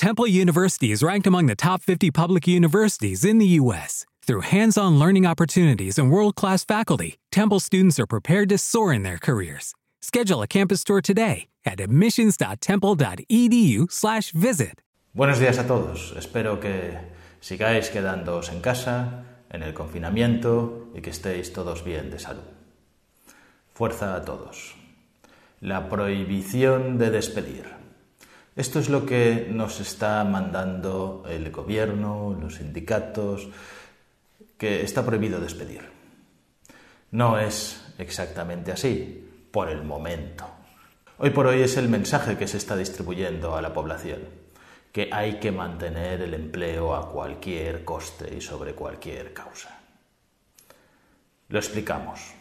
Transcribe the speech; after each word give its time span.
Temple 0.00 0.26
University 0.26 0.90
is 0.92 1.02
ranked 1.02 1.26
among 1.26 1.44
the 1.44 1.54
top 1.54 1.82
50 1.82 2.10
public 2.10 2.48
universities 2.48 3.22
in 3.22 3.36
the 3.36 3.60
U.S. 3.60 4.06
Through 4.22 4.48
hands 4.48 4.78
on 4.78 4.98
learning 4.98 5.26
opportunities 5.26 5.98
and 5.98 6.10
world 6.10 6.36
class 6.36 6.64
faculty, 6.64 7.18
Temple 7.30 7.60
students 7.60 8.00
are 8.00 8.06
prepared 8.06 8.48
to 8.48 8.56
soar 8.56 8.94
in 8.94 9.02
their 9.02 9.18
careers. 9.18 9.74
Schedule 10.00 10.40
a 10.40 10.46
campus 10.46 10.84
tour 10.84 11.02
today 11.02 11.48
at 11.66 11.80
admissions.temple.edu/slash 11.80 14.30
visit. 14.30 14.80
Buenos 15.12 15.38
días 15.38 15.58
a 15.58 15.66
todos. 15.66 16.14
Espero 16.16 16.60
que 16.60 16.96
sigáis 17.42 17.90
quedándoos 17.90 18.48
en 18.48 18.62
casa, 18.62 19.26
en 19.50 19.62
el 19.62 19.74
confinamiento 19.74 20.88
y 20.94 21.02
que 21.02 21.10
estéis 21.10 21.52
todos 21.52 21.84
bien 21.84 22.10
de 22.10 22.18
salud. 22.18 22.48
Fuerza 23.74 24.16
a 24.16 24.24
todos. 24.24 24.74
La 25.60 25.90
prohibición 25.90 26.96
de 26.96 27.10
despedir. 27.10 27.79
Esto 28.56 28.80
es 28.80 28.88
lo 28.88 29.06
que 29.06 29.48
nos 29.50 29.80
está 29.80 30.24
mandando 30.24 31.24
el 31.28 31.50
gobierno, 31.50 32.36
los 32.40 32.56
sindicatos, 32.56 33.48
que 34.58 34.82
está 34.82 35.04
prohibido 35.06 35.40
despedir. 35.40 35.82
No 37.12 37.38
es 37.38 37.94
exactamente 37.98 38.72
así, 38.72 39.28
por 39.50 39.68
el 39.68 39.82
momento. 39.82 40.46
Hoy 41.18 41.30
por 41.30 41.46
hoy 41.46 41.62
es 41.62 41.76
el 41.76 41.88
mensaje 41.88 42.36
que 42.36 42.48
se 42.48 42.56
está 42.56 42.76
distribuyendo 42.76 43.56
a 43.56 43.62
la 43.62 43.72
población, 43.72 44.20
que 44.92 45.08
hay 45.12 45.38
que 45.38 45.52
mantener 45.52 46.22
el 46.22 46.34
empleo 46.34 46.94
a 46.94 47.10
cualquier 47.10 47.84
coste 47.84 48.34
y 48.36 48.40
sobre 48.40 48.74
cualquier 48.74 49.32
causa. 49.32 49.78
Lo 51.48 51.58
explicamos. 51.58 52.39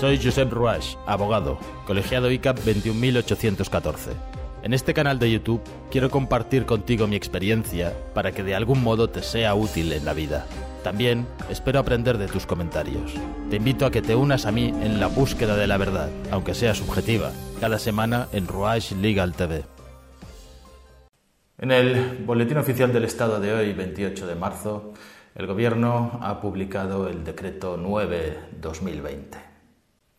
Soy 0.00 0.16
Josep 0.16 0.52
Ruach, 0.52 0.94
abogado, 1.06 1.58
colegiado 1.84 2.30
ICAP 2.30 2.60
21814. 2.60 4.12
En 4.62 4.72
este 4.72 4.94
canal 4.94 5.18
de 5.18 5.28
YouTube 5.28 5.60
quiero 5.90 6.08
compartir 6.08 6.66
contigo 6.66 7.08
mi 7.08 7.16
experiencia 7.16 7.92
para 8.14 8.30
que 8.30 8.44
de 8.44 8.54
algún 8.54 8.80
modo 8.80 9.10
te 9.10 9.24
sea 9.24 9.56
útil 9.56 9.92
en 9.92 10.04
la 10.04 10.12
vida. 10.12 10.46
También 10.84 11.26
espero 11.50 11.80
aprender 11.80 12.16
de 12.16 12.28
tus 12.28 12.46
comentarios. 12.46 13.12
Te 13.50 13.56
invito 13.56 13.86
a 13.86 13.90
que 13.90 14.00
te 14.00 14.14
unas 14.14 14.46
a 14.46 14.52
mí 14.52 14.68
en 14.68 15.00
la 15.00 15.08
búsqueda 15.08 15.56
de 15.56 15.66
la 15.66 15.78
verdad, 15.78 16.10
aunque 16.30 16.54
sea 16.54 16.76
subjetiva, 16.76 17.32
cada 17.60 17.80
semana 17.80 18.28
en 18.32 18.46
Ruach 18.46 18.92
Legal 18.92 19.34
TV. 19.34 19.64
En 21.58 21.72
el 21.72 22.22
Boletín 22.24 22.58
Oficial 22.58 22.92
del 22.92 23.02
Estado 23.02 23.40
de 23.40 23.52
hoy, 23.52 23.72
28 23.72 24.28
de 24.28 24.34
marzo, 24.36 24.92
el 25.34 25.48
Gobierno 25.48 26.20
ha 26.22 26.40
publicado 26.40 27.08
el 27.08 27.24
Decreto 27.24 27.76
9-2020. 27.76 29.57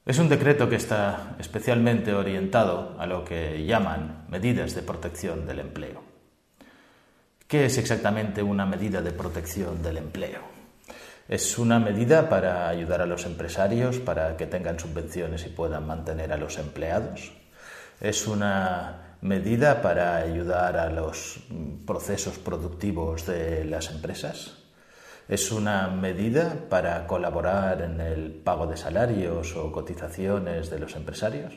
Es 0.10 0.18
un 0.18 0.28
decreto 0.28 0.68
que 0.68 0.78
está 0.78 1.36
especialmente 1.38 2.16
orientado 2.16 2.96
a 2.98 3.06
lo 3.06 3.24
que 3.24 3.64
llaman 3.64 4.26
medidas 4.28 4.74
de 4.74 4.82
protección 4.82 5.46
del 5.46 5.60
empleo. 5.60 6.02
¿Qué 7.48 7.66
es 7.66 7.78
exactamente 7.78 8.42
una 8.42 8.66
medida 8.66 9.04
de 9.04 9.12
protección 9.12 9.84
del 9.84 9.98
empleo? 9.98 10.40
Es 11.28 11.60
una 11.60 11.78
medida 11.78 12.28
para 12.28 12.70
ayudar 12.70 13.02
a 13.02 13.06
los 13.06 13.28
empresarios 13.28 14.00
para 14.00 14.36
que 14.36 14.48
tengan 14.48 14.80
subvenciones 14.80 15.46
y 15.46 15.50
puedan 15.50 15.86
mantener 15.86 16.34
a 16.34 16.38
los 16.38 16.58
empleados. 16.58 17.32
Es 18.02 18.26
una 18.26 19.18
medida 19.22 19.84
para 19.84 20.18
ayudar 20.18 20.76
a 20.78 20.90
los 20.90 21.40
procesos 21.86 22.40
productivos 22.40 23.28
de 23.28 23.64
las 23.64 23.92
empresas. 23.92 24.59
¿Es 25.30 25.52
una 25.52 25.90
medida 25.90 26.66
para 26.70 27.06
colaborar 27.06 27.84
en 27.84 28.02
el 28.02 28.32
pago 28.32 28.66
de 28.66 28.76
salarios 28.76 29.56
o 29.56 29.72
cotizaciones 29.72 30.72
de 30.72 30.80
los 30.80 30.96
empresarios? 30.96 31.54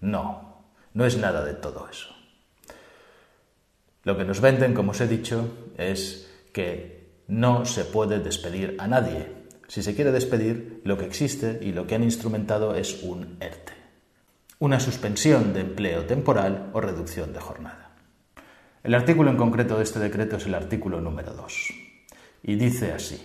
No, 0.00 0.62
no 0.94 1.04
es 1.04 1.18
nada 1.18 1.44
de 1.44 1.54
todo 1.54 1.88
eso. 1.90 2.14
Lo 4.04 4.16
que 4.16 4.24
nos 4.24 4.40
venden, 4.40 4.74
como 4.74 4.92
os 4.92 5.00
he 5.00 5.08
dicho, 5.08 5.72
es 5.76 6.30
que 6.52 7.24
no 7.26 7.64
se 7.64 7.84
puede 7.84 8.20
despedir 8.20 8.76
a 8.78 8.86
nadie. 8.86 9.26
Si 9.66 9.82
se 9.82 9.96
quiere 9.96 10.12
despedir, 10.12 10.82
lo 10.84 10.96
que 10.96 11.06
existe 11.06 11.58
y 11.60 11.72
lo 11.72 11.84
que 11.84 11.96
han 11.96 12.04
instrumentado 12.04 12.76
es 12.76 13.02
un 13.02 13.38
ERTE, 13.40 13.72
una 14.60 14.78
suspensión 14.78 15.52
de 15.52 15.62
empleo 15.62 16.06
temporal 16.06 16.70
o 16.72 16.80
reducción 16.80 17.32
de 17.32 17.40
jornada. 17.40 17.90
El 18.84 18.94
artículo 18.94 19.32
en 19.32 19.36
concreto 19.36 19.78
de 19.78 19.82
este 19.82 19.98
decreto 19.98 20.36
es 20.36 20.46
el 20.46 20.54
artículo 20.54 21.00
número 21.00 21.34
2 21.34 21.85
y 22.46 22.54
dice 22.54 22.92
así. 22.92 23.20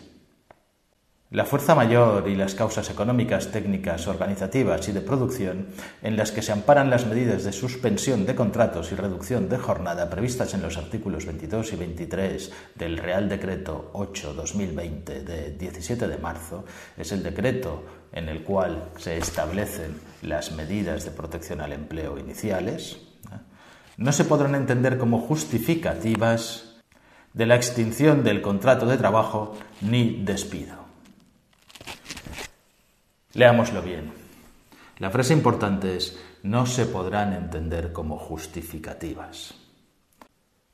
La 1.29 1.45
fuerza 1.45 1.75
mayor 1.75 2.27
y 2.27 2.35
las 2.35 2.55
causas 2.55 2.89
económicas, 2.89 3.51
técnicas, 3.51 4.05
organizativas 4.07 4.89
y 4.89 4.91
de 4.91 4.99
producción 4.99 5.67
en 6.01 6.17
las 6.17 6.33
que 6.33 6.41
se 6.41 6.51
amparan 6.51 6.89
las 6.89 7.05
medidas 7.05 7.45
de 7.45 7.53
suspensión 7.53 8.25
de 8.25 8.35
contratos 8.35 8.91
y 8.91 8.95
reducción 8.95 9.47
de 9.47 9.57
jornada 9.57 10.09
previstas 10.09 10.53
en 10.55 10.61
los 10.61 10.77
artículos 10.77 11.25
22 11.25 11.71
y 11.71 11.75
23 11.77 12.51
del 12.75 12.97
Real 12.97 13.29
Decreto 13.29 13.91
8-2020 13.93 15.23
de 15.23 15.51
17 15.51 16.09
de 16.09 16.17
marzo 16.17 16.65
es 16.97 17.13
el 17.13 17.23
decreto 17.23 17.85
en 18.11 18.27
el 18.27 18.43
cual 18.43 18.89
se 18.97 19.17
establecen 19.17 20.01
las 20.23 20.51
medidas 20.51 21.05
de 21.05 21.11
protección 21.11 21.61
al 21.61 21.71
empleo 21.71 22.17
iniciales. 22.17 22.97
No 23.95 24.11
se 24.11 24.25
podrán 24.25 24.55
entender 24.55 24.97
como 24.97 25.19
justificativas 25.19 26.70
de 27.33 27.45
la 27.45 27.55
extinción 27.55 28.23
del 28.23 28.41
contrato 28.41 28.85
de 28.85 28.97
trabajo 28.97 29.57
ni 29.81 30.23
despido. 30.23 30.75
Leámoslo 33.33 33.81
bien. 33.81 34.11
La 34.97 35.09
frase 35.09 35.33
importante 35.33 35.95
es 35.95 36.19
no 36.43 36.65
se 36.65 36.85
podrán 36.85 37.33
entender 37.33 37.93
como 37.93 38.17
justificativas. 38.17 39.53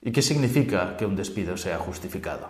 ¿Y 0.01 0.11
qué 0.11 0.21
significa 0.21 0.97
que 0.97 1.05
un 1.05 1.15
despido 1.15 1.57
sea 1.57 1.77
justificado? 1.77 2.49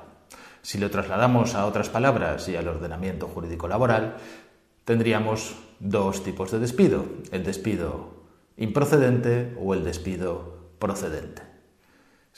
Si 0.61 0.77
lo 0.77 0.89
trasladamos 0.89 1.55
a 1.55 1.65
otras 1.65 1.89
palabras 1.89 2.47
y 2.49 2.55
al 2.55 2.67
ordenamiento 2.67 3.27
jurídico 3.27 3.67
laboral, 3.67 4.17
tendríamos 4.85 5.55
dos 5.79 6.23
tipos 6.23 6.51
de 6.51 6.59
despido, 6.59 7.05
el 7.31 7.43
despido 7.43 8.17
improcedente 8.57 9.55
o 9.61 9.73
el 9.73 9.83
despido 9.83 10.71
procedente. 10.79 11.46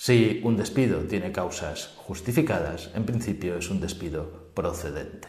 Si 0.01 0.39
un 0.45 0.55
despido 0.55 1.01
tiene 1.01 1.33
causas 1.33 1.93
justificadas, 1.97 2.89
en 2.95 3.03
principio 3.03 3.57
es 3.57 3.69
un 3.69 3.81
despido 3.81 4.47
procedente. 4.53 5.27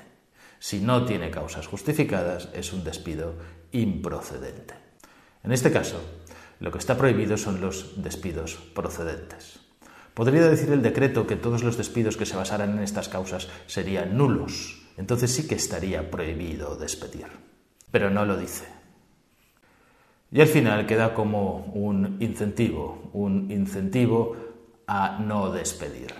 Si 0.60 0.78
no 0.78 1.04
tiene 1.04 1.32
causas 1.32 1.66
justificadas, 1.66 2.48
es 2.54 2.72
un 2.72 2.84
despido 2.84 3.34
improcedente. 3.72 4.74
En 5.42 5.50
este 5.50 5.72
caso, 5.72 6.00
lo 6.60 6.70
que 6.70 6.78
está 6.78 6.96
prohibido 6.96 7.36
son 7.36 7.60
los 7.60 8.00
despidos 8.00 8.60
procedentes. 8.72 9.58
Podría 10.14 10.46
decir 10.46 10.70
el 10.70 10.82
decreto 10.82 11.26
que 11.26 11.34
todos 11.34 11.64
los 11.64 11.76
despidos 11.76 12.16
que 12.16 12.24
se 12.24 12.36
basaran 12.36 12.78
en 12.78 12.84
estas 12.84 13.08
causas 13.08 13.48
serían 13.66 14.16
nulos. 14.16 14.86
Entonces 14.96 15.32
sí 15.32 15.48
que 15.48 15.56
estaría 15.56 16.12
prohibido 16.12 16.76
despedir. 16.76 17.26
Pero 17.90 18.08
no 18.08 18.24
lo 18.24 18.36
dice. 18.36 18.66
Y 20.30 20.40
al 20.40 20.46
final 20.46 20.86
queda 20.86 21.12
como 21.12 21.72
un 21.74 22.18
incentivo, 22.20 23.10
un 23.12 23.50
incentivo 23.50 24.49
a 24.90 25.20
no 25.20 25.52
despedir. 25.52 26.12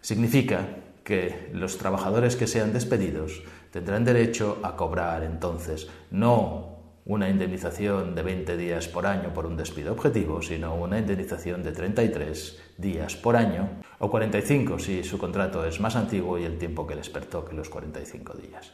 Significa 0.00 0.66
que 1.04 1.50
los 1.52 1.78
trabajadores 1.78 2.34
que 2.34 2.48
sean 2.48 2.72
despedidos 2.72 3.44
tendrán 3.70 4.04
derecho 4.04 4.58
a 4.64 4.74
cobrar 4.74 5.22
entonces 5.22 5.86
no 6.10 6.74
una 7.04 7.30
indemnización 7.30 8.16
de 8.16 8.22
20 8.22 8.56
días 8.56 8.88
por 8.88 9.06
año 9.06 9.32
por 9.32 9.46
un 9.46 9.56
despido 9.56 9.92
objetivo, 9.92 10.42
sino 10.42 10.74
una 10.74 10.98
indemnización 10.98 11.62
de 11.62 11.70
33 11.70 12.74
días 12.76 13.14
por 13.14 13.36
año 13.36 13.68
o 14.00 14.10
45 14.10 14.80
si 14.80 15.04
su 15.04 15.16
contrato 15.16 15.64
es 15.64 15.78
más 15.78 15.94
antiguo 15.94 16.40
y 16.40 16.44
el 16.44 16.58
tiempo 16.58 16.88
que 16.88 16.96
les 16.96 17.08
pertoque 17.08 17.54
los 17.54 17.68
45 17.68 18.34
días. 18.34 18.72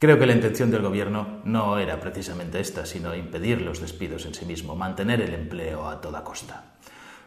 Creo 0.00 0.18
que 0.18 0.26
la 0.26 0.34
intención 0.34 0.72
del 0.72 0.82
Gobierno 0.82 1.42
no 1.44 1.78
era 1.78 2.00
precisamente 2.00 2.58
esta, 2.58 2.86
sino 2.86 3.14
impedir 3.14 3.62
los 3.62 3.80
despidos 3.80 4.26
en 4.26 4.34
sí 4.34 4.44
mismo, 4.44 4.74
mantener 4.74 5.20
el 5.20 5.32
empleo 5.32 5.88
a 5.88 6.00
toda 6.00 6.24
costa. 6.24 6.71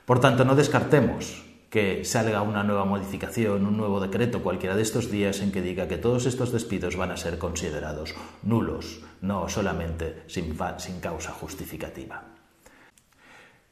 Por 0.06 0.20
tanto, 0.20 0.46
no 0.46 0.56
descartemos 0.56 1.44
que 1.70 2.06
salga 2.06 2.42
una 2.42 2.64
nueva 2.64 2.86
modificación, 2.86 3.66
un 3.66 3.76
nuevo 3.76 4.00
decreto 4.00 4.42
cualquiera 4.42 4.76
de 4.76 4.84
estos 4.84 5.10
días 5.12 5.42
en 5.42 5.52
que 5.52 5.62
diga 5.62 5.88
que 5.88 5.98
todos 5.98 6.26
estos 6.26 6.54
despidos 6.54 6.96
van 6.96 7.12
a 7.12 7.18
ser 7.18 7.38
considerados 7.38 8.14
nulos, 8.44 9.02
no 9.22 9.50
solamente 9.50 10.24
sin, 10.28 10.56
causa 11.02 11.32
justificativa. 11.32 12.24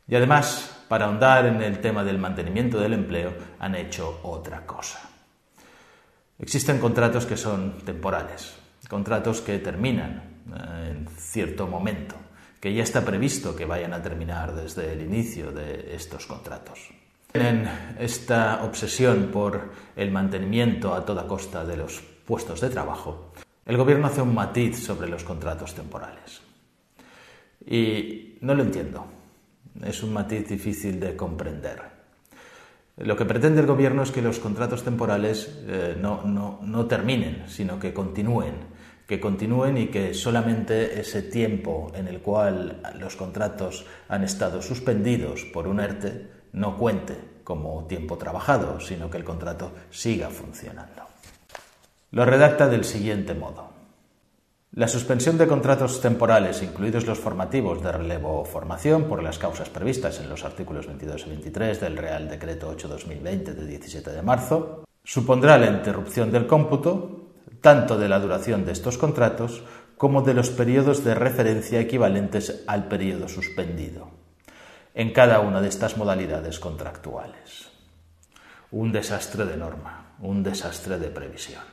Y 0.08 0.16
además, 0.16 0.84
para 0.90 1.06
ahondar 1.06 1.46
en 1.46 1.62
el 1.62 1.80
tema 1.80 2.04
del 2.04 2.18
mantenimiento 2.18 2.80
del 2.80 2.94
empleo, 2.94 3.32
han 3.60 3.76
hecho 3.76 4.20
otra 4.24 4.66
cosa. 4.66 5.00
Existen 6.40 6.80
contratos 6.80 7.26
que 7.26 7.38
son 7.38 7.78
temporales, 7.86 8.56
contratos 8.90 9.40
que 9.40 9.60
terminan 9.60 10.42
eh, 10.52 10.90
en 10.92 11.08
cierto 11.16 11.68
momento 11.68 12.23
que 12.64 12.74
ya 12.74 12.84
está 12.84 13.04
previsto 13.04 13.58
que 13.58 13.66
vayan 13.66 13.92
a 13.92 14.02
terminar 14.02 14.56
desde 14.56 14.94
el 14.94 15.02
inicio 15.02 15.52
de 15.52 15.94
estos 15.94 16.26
contratos. 16.26 16.80
En 17.34 17.68
esta 18.00 18.64
obsesión 18.64 19.32
por 19.34 19.74
el 19.98 20.12
mantenimiento 20.12 20.96
a 20.96 21.04
toda 21.04 21.28
costa 21.28 21.66
de 21.66 21.76
los 21.76 22.00
puestos 22.26 22.62
de 22.62 22.70
trabajo, 22.70 23.34
el 23.66 23.76
gobierno 23.76 24.08
hace 24.08 24.22
un 24.22 24.34
matiz 24.34 24.82
sobre 24.82 25.10
los 25.10 25.26
contratos 25.26 25.76
temporales. 25.76 26.40
Y 27.68 28.38
no 28.40 28.56
lo 28.56 28.64
entiendo. 28.64 29.08
es 29.84 30.02
un 30.02 30.14
matiz 30.14 30.48
difícil 30.48 31.02
de 31.02 31.18
comprender. 31.18 31.82
Lo 32.96 33.18
que 33.18 33.26
pretende 33.26 33.60
el 33.60 33.68
gobierno 33.68 34.04
es 34.04 34.12
que 34.12 34.22
los 34.22 34.40
contratos 34.40 34.86
temporales 34.86 35.52
eh, 35.68 35.98
no, 36.00 36.24
no 36.24 36.86
terminen, 36.86 37.44
sino 37.50 37.78
que 37.78 37.94
continúen, 37.94 38.72
que 39.08 39.20
continúen 39.20 39.78
y 39.78 39.88
que 39.88 40.14
solamente 40.14 41.00
ese 41.00 41.24
tiempo 41.24 41.92
en 41.96 42.08
el 42.08 42.22
cual 42.22 42.82
los 42.98 43.16
contratos 43.16 43.86
han 44.08 44.24
estado 44.24 44.62
suspendidos 44.62 45.44
por 45.46 45.68
un 45.68 45.80
ERTE 45.80 46.28
no 46.54 46.78
cuente 46.78 47.18
como 47.44 47.86
tiempo 47.86 48.18
trabajado, 48.18 48.80
sino 48.80 49.10
que 49.10 49.18
el 49.18 49.24
contrato 49.24 49.72
siga 49.90 50.30
funcionando. 50.30 51.04
Lo 52.12 52.26
redacta 52.26 52.68
del 52.68 52.86
siguiente 52.86 53.34
modo. 53.34 53.74
La 54.76 54.88
suspensión 54.88 55.38
de 55.38 55.48
contratos 55.48 56.02
temporales, 56.02 56.64
incluidos 56.64 57.06
los 57.06 57.20
formativos 57.20 57.84
de 57.84 57.92
relevo 57.92 58.42
o 58.42 58.46
formación, 58.46 59.04
por 59.04 59.22
las 59.22 59.38
causas 59.38 59.70
previstas 59.70 60.20
en 60.20 60.30
los 60.30 60.44
artículos 60.44 60.88
22 60.88 61.28
y 61.28 61.30
23 61.30 61.80
del 61.80 61.98
Real 61.98 62.28
Decreto 62.28 62.76
8-2020 62.76 63.54
de 63.54 63.68
17 63.68 64.12
de 64.12 64.22
marzo, 64.24 64.84
supondrá 65.04 65.60
la 65.60 65.68
interrupción 65.68 66.32
del 66.32 66.48
cómputo 66.48 67.23
tanto 67.64 67.98
de 67.98 68.10
la 68.10 68.20
duración 68.20 68.66
de 68.66 68.74
estos 68.74 68.98
contratos 68.98 69.64
como 69.98 70.22
de 70.22 70.34
los 70.34 70.50
periodos 70.50 71.06
de 71.06 71.16
referencia 71.16 71.80
equivalentes 71.80 72.66
al 72.68 72.90
periodo 72.90 73.30
suspendido, 73.30 74.12
en 74.94 75.14
cada 75.14 75.40
una 75.40 75.62
de 75.62 75.70
estas 75.70 75.96
modalidades 75.96 76.60
contractuales. 76.60 77.72
Un 78.70 78.92
desastre 78.92 79.46
de 79.46 79.56
norma, 79.56 80.14
un 80.20 80.44
desastre 80.44 81.00
de 81.00 81.08
previsión. 81.08 81.64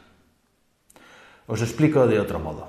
Os 1.48 1.60
explico 1.60 2.06
de 2.06 2.20
otro 2.20 2.38
modo. 2.38 2.68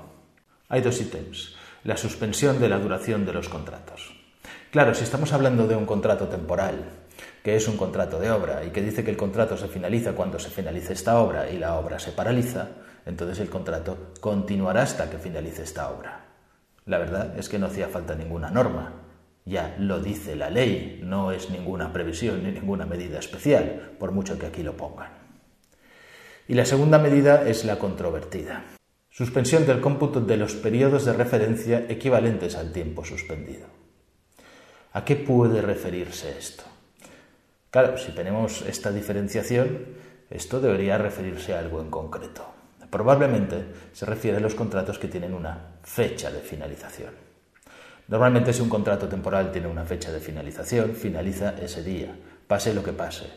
Hay 0.68 0.80
dos 0.80 1.00
ítems. 1.00 1.54
La 1.84 1.96
suspensión 1.96 2.58
de 2.58 2.68
la 2.68 2.80
duración 2.80 3.24
de 3.24 3.34
los 3.34 3.48
contratos. 3.48 4.18
Claro, 4.72 4.94
si 4.94 5.04
estamos 5.04 5.32
hablando 5.32 5.68
de 5.68 5.76
un 5.76 5.86
contrato 5.86 6.26
temporal, 6.26 7.01
que 7.42 7.56
es 7.56 7.66
un 7.66 7.76
contrato 7.76 8.18
de 8.18 8.30
obra 8.30 8.64
y 8.64 8.70
que 8.70 8.82
dice 8.82 9.04
que 9.04 9.10
el 9.10 9.16
contrato 9.16 9.56
se 9.56 9.68
finaliza 9.68 10.12
cuando 10.12 10.38
se 10.38 10.50
finalice 10.50 10.92
esta 10.92 11.18
obra 11.18 11.50
y 11.50 11.58
la 11.58 11.76
obra 11.78 11.98
se 11.98 12.12
paraliza, 12.12 12.68
entonces 13.04 13.40
el 13.40 13.50
contrato 13.50 14.12
continuará 14.20 14.82
hasta 14.82 15.10
que 15.10 15.18
finalice 15.18 15.64
esta 15.64 15.90
obra. 15.90 16.26
La 16.86 16.98
verdad 16.98 17.38
es 17.38 17.48
que 17.48 17.58
no 17.58 17.66
hacía 17.66 17.88
falta 17.88 18.14
ninguna 18.14 18.50
norma. 18.50 18.94
Ya 19.44 19.74
lo 19.78 20.00
dice 20.00 20.36
la 20.36 20.50
ley, 20.50 21.00
no 21.02 21.32
es 21.32 21.50
ninguna 21.50 21.92
previsión 21.92 22.44
ni 22.44 22.52
ninguna 22.52 22.86
medida 22.86 23.18
especial, 23.18 23.92
por 23.98 24.12
mucho 24.12 24.38
que 24.38 24.46
aquí 24.46 24.62
lo 24.62 24.76
pongan. 24.76 25.10
Y 26.46 26.54
la 26.54 26.64
segunda 26.64 26.98
medida 26.98 27.48
es 27.48 27.64
la 27.64 27.78
controvertida. 27.78 28.64
Suspensión 29.10 29.66
del 29.66 29.80
cómputo 29.80 30.20
de 30.20 30.36
los 30.36 30.54
periodos 30.54 31.04
de 31.04 31.12
referencia 31.12 31.86
equivalentes 31.88 32.54
al 32.56 32.72
tiempo 32.72 33.04
suspendido. 33.04 33.66
¿A 34.92 35.04
qué 35.04 35.16
puede 35.16 35.60
referirse 35.60 36.36
esto? 36.38 36.71
Claro, 37.72 37.96
si 37.96 38.12
tenemos 38.12 38.60
esta 38.68 38.92
diferenciación, 38.92 39.78
esto 40.28 40.60
debería 40.60 40.98
referirse 40.98 41.54
a 41.54 41.58
algo 41.58 41.80
en 41.80 41.88
concreto. 41.88 42.44
Probablemente 42.90 43.64
se 43.94 44.04
refiere 44.04 44.36
a 44.36 44.40
los 44.40 44.54
contratos 44.54 44.98
que 44.98 45.08
tienen 45.08 45.32
una 45.32 45.78
fecha 45.82 46.30
de 46.30 46.40
finalización. 46.40 47.14
Normalmente 48.08 48.52
si 48.52 48.60
un 48.60 48.68
contrato 48.68 49.08
temporal 49.08 49.50
tiene 49.50 49.68
una 49.68 49.86
fecha 49.86 50.12
de 50.12 50.20
finalización, 50.20 50.94
finaliza 50.94 51.54
ese 51.62 51.82
día, 51.82 52.14
pase 52.46 52.74
lo 52.74 52.84
que 52.84 52.92
pase. 52.92 53.30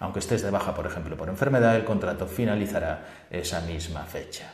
Aunque 0.00 0.18
estés 0.18 0.42
de 0.42 0.50
baja, 0.50 0.74
por 0.74 0.86
ejemplo, 0.86 1.16
por 1.16 1.28
enfermedad, 1.28 1.76
el 1.76 1.84
contrato 1.84 2.26
finalizará 2.26 3.28
esa 3.30 3.60
misma 3.60 4.02
fecha. 4.02 4.52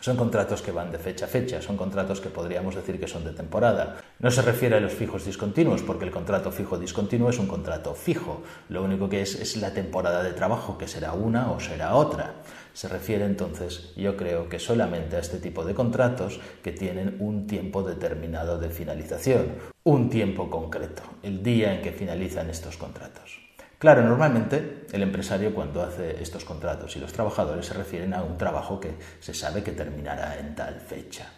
Son 0.00 0.16
contratos 0.16 0.62
que 0.62 0.70
van 0.70 0.92
de 0.92 0.98
fecha 0.98 1.24
a 1.24 1.28
fecha, 1.28 1.60
son 1.60 1.76
contratos 1.76 2.20
que 2.20 2.28
podríamos 2.28 2.74
decir 2.74 3.00
que 3.00 3.08
son 3.08 3.24
de 3.24 3.32
temporada. 3.32 3.96
No 4.20 4.30
se 4.30 4.42
refiere 4.42 4.76
a 4.76 4.80
los 4.80 4.92
fijos 4.92 5.24
discontinuos, 5.24 5.82
porque 5.82 6.04
el 6.04 6.10
contrato 6.10 6.52
fijo 6.52 6.78
discontinuo 6.78 7.30
es 7.30 7.38
un 7.38 7.48
contrato 7.48 7.94
fijo. 7.94 8.42
Lo 8.68 8.84
único 8.84 9.08
que 9.08 9.22
es 9.22 9.34
es 9.34 9.56
la 9.56 9.72
temporada 9.72 10.22
de 10.22 10.32
trabajo, 10.32 10.78
que 10.78 10.86
será 10.86 11.14
una 11.14 11.50
o 11.50 11.58
será 11.58 11.96
otra. 11.96 12.34
Se 12.72 12.86
refiere 12.86 13.24
entonces, 13.24 13.92
yo 13.96 14.16
creo 14.16 14.48
que 14.48 14.60
solamente 14.60 15.16
a 15.16 15.20
este 15.20 15.38
tipo 15.38 15.64
de 15.64 15.74
contratos 15.74 16.38
que 16.62 16.70
tienen 16.70 17.16
un 17.18 17.48
tiempo 17.48 17.82
determinado 17.82 18.58
de 18.58 18.70
finalización, 18.70 19.46
un 19.82 20.08
tiempo 20.08 20.48
concreto, 20.48 21.02
el 21.24 21.42
día 21.42 21.74
en 21.74 21.82
que 21.82 21.90
finalizan 21.92 22.50
estos 22.50 22.76
contratos. 22.76 23.47
Claro, 23.78 24.02
normalmente 24.02 24.86
el 24.90 25.02
empresario 25.02 25.54
cuando 25.54 25.82
hace 25.82 26.20
estos 26.20 26.44
contratos 26.44 26.96
y 26.96 26.98
los 26.98 27.12
trabajadores 27.12 27.66
se 27.66 27.74
refieren 27.74 28.12
a 28.12 28.24
un 28.24 28.36
trabajo 28.36 28.80
que 28.80 28.96
se 29.20 29.32
sabe 29.32 29.62
que 29.62 29.70
terminará 29.70 30.36
en 30.40 30.56
tal 30.56 30.80
fecha, 30.80 31.30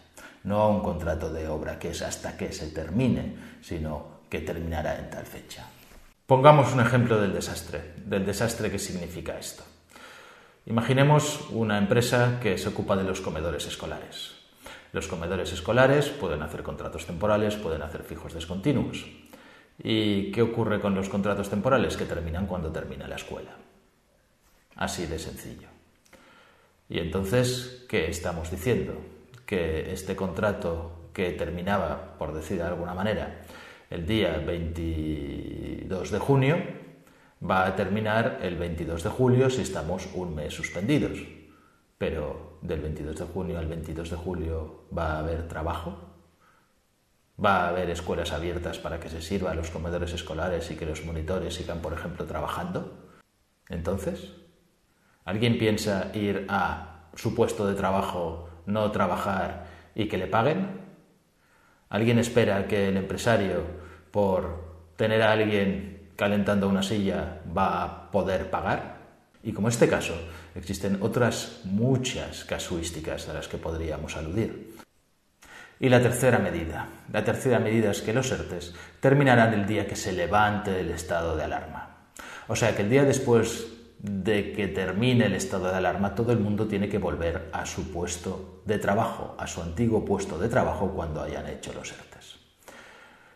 no 0.45 0.61
a 0.61 0.69
un 0.69 0.81
contrato 0.81 1.31
de 1.31 1.47
obra 1.49 1.79
que 1.79 1.91
es 1.91 2.01
hasta 2.01 2.39
que 2.39 2.51
se 2.51 2.69
termine, 2.69 3.37
sino 3.61 4.21
que 4.31 4.41
terminará 4.41 4.99
en 4.99 5.11
tal 5.11 5.27
fecha. 5.27 5.67
Pongamos 6.25 6.73
un 6.73 6.81
ejemplo 6.81 7.21
del 7.21 7.35
desastre, 7.35 7.93
del 8.07 8.25
desastre 8.25 8.71
que 8.71 8.79
significa 8.79 9.39
esto. 9.39 9.65
Imaginemos 10.65 11.49
una 11.51 11.77
empresa 11.77 12.39
que 12.41 12.57
se 12.57 12.69
ocupa 12.69 12.97
de 12.97 13.05
los 13.05 13.21
comedores 13.21 13.67
escolares. 13.67 14.33
Los 14.93 15.09
comedores 15.09 15.53
escolares 15.53 16.09
pueden 16.09 16.43
hacer 16.43 16.63
contratos 16.63 17.05
temporales, 17.05 17.57
pueden 17.57 17.83
hacer 17.83 18.03
fijos 18.03 18.33
discontinuos. 18.33 19.05
¿Y 19.83 20.31
qué 20.31 20.43
ocurre 20.43 20.81
con 20.81 20.95
los 20.95 21.09
contratos 21.09 21.49
temporales? 21.49 21.97
Que 21.97 22.05
terminan 22.05 22.47
cuando 22.47 22.71
termina 22.71 23.09
la 23.09 23.17
escuela. 23.17 23.57
Así 24.77 25.07
de 25.07 25.19
sencillo. 25.19 25.69
Y 26.89 26.99
entonces, 26.99 27.87
¿qué 27.89 28.09
estamos 28.09 28.51
diciendo? 28.51 28.95
Que 29.47 29.93
este 29.93 30.15
contrato 30.15 31.09
que 31.15 31.31
terminaba, 31.33 32.17
por 32.19 32.35
decir 32.35 32.59
de 32.59 32.65
alguna 32.65 32.95
manera, 32.95 33.43
el 33.89 34.07
día 34.07 34.37
22 34.39 36.11
de 36.11 36.19
junio, 36.19 36.57
va 37.49 37.67
a 37.67 37.75
terminar 37.75 38.41
el 38.43 38.57
22 38.57 39.03
de 39.03 39.11
julio 39.11 39.49
si 39.49 39.63
estamos 39.63 40.09
un 40.15 40.35
mes 40.35 40.53
suspendidos. 40.53 41.19
Pero 41.97 42.59
del 42.61 42.81
22 42.81 43.19
de 43.19 43.25
junio 43.25 43.59
al 43.59 43.67
22 43.67 44.11
de 44.11 44.17
julio 44.17 44.85
va 44.97 45.15
a 45.15 45.19
haber 45.21 45.49
trabajo 45.49 46.10
Va 47.43 47.65
a 47.65 47.69
haber 47.71 47.89
escuelas 47.89 48.33
abiertas 48.33 48.79
para 48.79 49.01
que 49.01 49.09
se 49.09 49.23
sirva 49.23 49.53
a 49.53 49.55
los 49.55 49.71
comedores 49.71 50.13
escolares 50.13 50.71
y 50.71 50.77
que 50.77 50.85
los 50.85 51.05
monitores 51.05 51.55
sigan, 51.55 51.81
por 51.81 51.95
ejemplo, 51.95 52.27
trabajando. 52.27 53.09
Entonces, 53.69 54.33
¿alguien 55.25 55.59
piensa 55.59 56.11
ir 56.13 56.47
a 56.49 57.09
su 57.15 57.35
puesto 57.35 57.67
de 57.67 57.75
trabajo, 57.75 58.49
no 58.67 58.91
trabajar 58.91 59.67
y 59.95 60.07
que 60.07 60.19
le 60.19 60.27
paguen? 60.27 60.81
¿Alguien 61.89 62.19
espera 62.19 62.69
que 62.69 62.89
el 62.89 62.97
empresario, 62.97 63.65
por 64.11 64.93
tener 64.97 65.23
a 65.23 65.33
alguien 65.33 66.11
calentando 66.17 66.69
una 66.69 66.83
silla, 66.83 67.41
va 67.57 67.83
a 67.83 68.11
poder 68.11 68.51
pagar? 68.51 68.99
Y 69.43 69.53
como 69.53 69.69
este 69.69 69.89
caso, 69.89 70.15
existen 70.55 70.99
otras 71.01 71.63
muchas 71.65 72.45
casuísticas 72.45 73.29
a 73.29 73.33
las 73.33 73.49
que 73.49 73.57
podríamos 73.57 74.17
aludir. 74.17 74.77
Y 75.81 75.89
la 75.89 76.03
tercera 76.03 76.39
medida. 76.39 76.87
La 77.11 77.25
tercera 77.25 77.59
medida 77.59 77.91
es 77.91 78.03
que 78.03 78.13
los 78.13 78.31
ERTES 78.31 78.75
terminarán 79.01 79.55
el 79.55 79.67
día 79.67 79.87
que 79.87 79.97
se 79.97 80.13
levante 80.13 80.79
el 80.79 80.91
estado 80.91 81.35
de 81.37 81.45
alarma. 81.45 81.97
O 82.49 82.55
sea 82.55 82.77
que 82.77 82.83
el 82.83 82.91
día 82.91 83.05
después 83.05 83.67
de 83.99 84.53
que 84.53 84.69
termine 84.69 85.27
el 85.27 85.35
estado 85.35 85.71
de 85.71 85.77
alarma, 85.77 86.15
todo 86.15 86.33
el 86.33 86.39
mundo 86.39 86.67
tiene 86.67 86.89
que 86.89 86.99
volver 86.99 87.49
a 87.53 87.65
su 87.65 87.91
puesto 87.91 88.61
de 88.67 88.79
trabajo, 88.79 89.35
a 89.39 89.47
su 89.47 89.63
antiguo 89.63 90.05
puesto 90.05 90.39
de 90.39 90.49
trabajo 90.49 90.93
cuando 90.95 91.23
hayan 91.23 91.47
hecho 91.49 91.73
los 91.73 91.91
ERTES. 91.91 92.37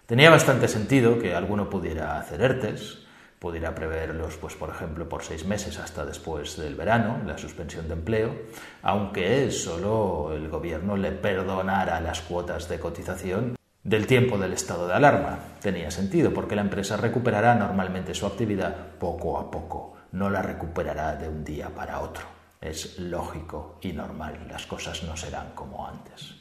Tenía 0.06 0.28
bastante 0.28 0.68
sentido 0.68 1.18
que 1.18 1.34
alguno 1.34 1.70
pudiera 1.70 2.18
hacer 2.18 2.42
ERTES, 2.42 3.03
pudiera 3.44 3.74
preverlos, 3.74 4.38
pues, 4.38 4.54
por 4.54 4.70
ejemplo, 4.70 5.06
por 5.06 5.22
seis 5.22 5.44
meses 5.44 5.78
hasta 5.78 6.06
después 6.06 6.56
del 6.56 6.76
verano, 6.76 7.20
la 7.26 7.36
suspensión 7.36 7.86
de 7.88 7.92
empleo, 7.92 8.34
aunque 8.80 9.50
solo 9.50 10.32
el 10.34 10.48
gobierno 10.48 10.96
le 10.96 11.12
perdonara 11.12 12.00
las 12.00 12.22
cuotas 12.22 12.70
de 12.70 12.80
cotización 12.80 13.54
del 13.82 14.06
tiempo 14.06 14.38
del 14.38 14.54
estado 14.54 14.86
de 14.86 14.94
alarma. 14.94 15.38
Tenía 15.60 15.90
sentido, 15.90 16.32
porque 16.32 16.56
la 16.56 16.62
empresa 16.62 16.96
recuperará 16.96 17.54
normalmente 17.54 18.14
su 18.14 18.24
actividad 18.24 18.74
poco 18.98 19.38
a 19.38 19.50
poco, 19.50 19.98
no 20.12 20.30
la 20.30 20.40
recuperará 20.40 21.14
de 21.16 21.28
un 21.28 21.44
día 21.44 21.68
para 21.68 22.00
otro. 22.00 22.24
Es 22.62 22.98
lógico 22.98 23.78
y 23.82 23.92
normal, 23.92 24.46
las 24.48 24.64
cosas 24.64 25.02
no 25.02 25.18
serán 25.18 25.50
como 25.54 25.86
antes. 25.86 26.34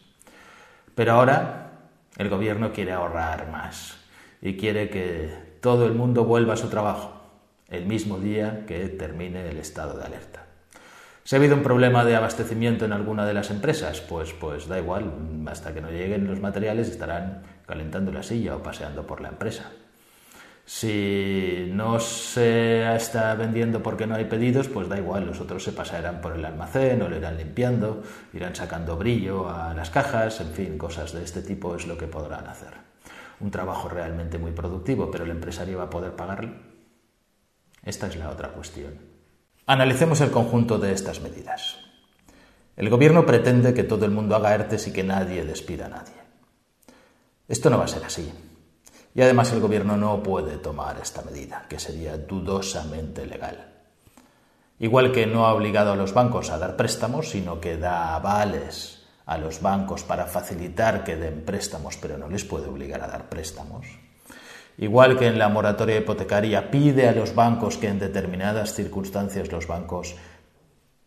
Pero 0.95 1.11
ahora 1.11 1.69
el 2.15 2.29
gobierno 2.29 2.71
quiere 2.71 2.93
ahorrar 2.93 3.49
más 3.51 3.97
y 4.41 4.55
quiere 4.55 4.89
que 4.89 5.42
todo 5.63 5.85
el 5.85 5.93
mundo 5.93 6.25
vuelva 6.25 6.55
a 6.55 6.57
su 6.57 6.67
trabajo 6.67 7.13
el 7.69 7.85
mismo 7.85 8.19
día 8.19 8.65
que 8.67 8.89
termine 8.89 9.49
el 9.49 9.57
estado 9.59 9.97
de 9.97 10.03
alerta. 10.03 10.43
Si 11.23 11.35
ha 11.35 11.39
habido 11.39 11.55
un 11.55 11.63
problema 11.63 12.03
de 12.03 12.17
abastecimiento 12.17 12.83
en 12.83 12.91
alguna 12.91 13.25
de 13.25 13.33
las 13.33 13.49
empresas, 13.49 14.01
pues, 14.01 14.33
pues 14.33 14.67
da 14.67 14.77
igual, 14.77 15.09
hasta 15.47 15.73
que 15.73 15.79
no 15.79 15.89
lleguen 15.89 16.27
los 16.27 16.41
materiales 16.41 16.89
estarán 16.89 17.43
calentando 17.65 18.11
la 18.11 18.23
silla 18.23 18.57
o 18.57 18.61
paseando 18.61 19.07
por 19.07 19.21
la 19.21 19.29
empresa. 19.29 19.71
Si 20.65 21.71
no 21.73 21.97
se 21.97 22.93
está 22.93 23.33
vendiendo 23.35 23.81
porque 23.81 24.05
no 24.05 24.15
hay 24.15 24.25
pedidos, 24.25 24.67
pues 24.67 24.89
da 24.89 24.97
igual, 24.97 25.25
los 25.25 25.39
otros 25.39 25.63
se 25.63 25.71
pasarán 25.71 26.19
por 26.19 26.33
el 26.33 26.43
almacén 26.43 27.01
o 27.03 27.07
lo 27.07 27.15
irán 27.15 27.37
limpiando, 27.37 28.03
irán 28.33 28.53
sacando 28.53 28.97
brillo 28.97 29.49
a 29.49 29.73
las 29.73 29.89
cajas, 29.89 30.41
en 30.41 30.51
fin, 30.51 30.77
cosas 30.77 31.13
de 31.13 31.23
este 31.23 31.41
tipo 31.41 31.73
es 31.77 31.87
lo 31.87 31.97
que 31.97 32.07
podrán 32.07 32.47
hacer. 32.47 32.82
Un 33.43 33.51
trabajo 33.51 33.89
realmente 33.89 34.37
muy 34.37 34.51
productivo, 34.51 35.11
pero 35.11 35.25
el 35.25 35.31
empresario 35.31 35.77
va 35.77 35.83
a 35.83 35.89
poder 35.89 36.15
pagarlo. 36.15 36.53
Esta 37.83 38.07
es 38.07 38.15
la 38.15 38.29
otra 38.29 38.53
cuestión. 38.53 38.97
Analicemos 39.65 40.21
el 40.21 40.31
conjunto 40.31 40.79
de 40.79 40.93
estas 40.93 41.19
medidas. 41.19 41.77
El 42.77 42.89
gobierno 42.89 43.25
pretende 43.25 43.73
que 43.73 43.83
todo 43.83 44.05
el 44.05 44.11
mundo 44.11 44.37
haga 44.37 44.55
ERTES 44.55 44.87
y 44.87 44.93
que 44.93 45.03
nadie 45.03 45.43
despida 45.43 45.87
a 45.87 45.89
nadie. 45.89 46.13
Esto 47.49 47.69
no 47.69 47.77
va 47.77 47.83
a 47.83 47.89
ser 47.89 48.05
así. 48.05 48.31
Y 49.13 49.21
además 49.21 49.51
el 49.51 49.59
gobierno 49.59 49.97
no 49.97 50.23
puede 50.23 50.57
tomar 50.57 50.97
esta 51.01 51.21
medida, 51.21 51.65
que 51.67 51.79
sería 51.79 52.17
dudosamente 52.17 53.25
legal. 53.25 53.73
Igual 54.79 55.11
que 55.11 55.27
no 55.27 55.45
ha 55.45 55.53
obligado 55.53 55.91
a 55.91 55.97
los 55.97 56.13
bancos 56.13 56.49
a 56.49 56.57
dar 56.57 56.77
préstamos, 56.77 57.29
sino 57.29 57.59
que 57.59 57.77
da 57.77 58.15
avales 58.15 59.02
a 59.25 59.37
los 59.37 59.61
bancos 59.61 60.03
para 60.03 60.25
facilitar 60.25 61.03
que 61.03 61.15
den 61.15 61.45
préstamos, 61.45 61.97
pero 61.97 62.17
no 62.17 62.27
les 62.27 62.43
puede 62.43 62.67
obligar 62.67 63.01
a 63.01 63.07
dar 63.07 63.29
préstamos. 63.29 63.87
Igual 64.77 65.17
que 65.17 65.27
en 65.27 65.37
la 65.37 65.49
moratoria 65.49 65.97
hipotecaria 65.97 66.71
pide 66.71 67.07
a 67.07 67.13
los 67.13 67.35
bancos 67.35 67.77
que 67.77 67.87
en 67.87 67.99
determinadas 67.99 68.73
circunstancias 68.73 69.51
los 69.51 69.67
bancos 69.67 70.15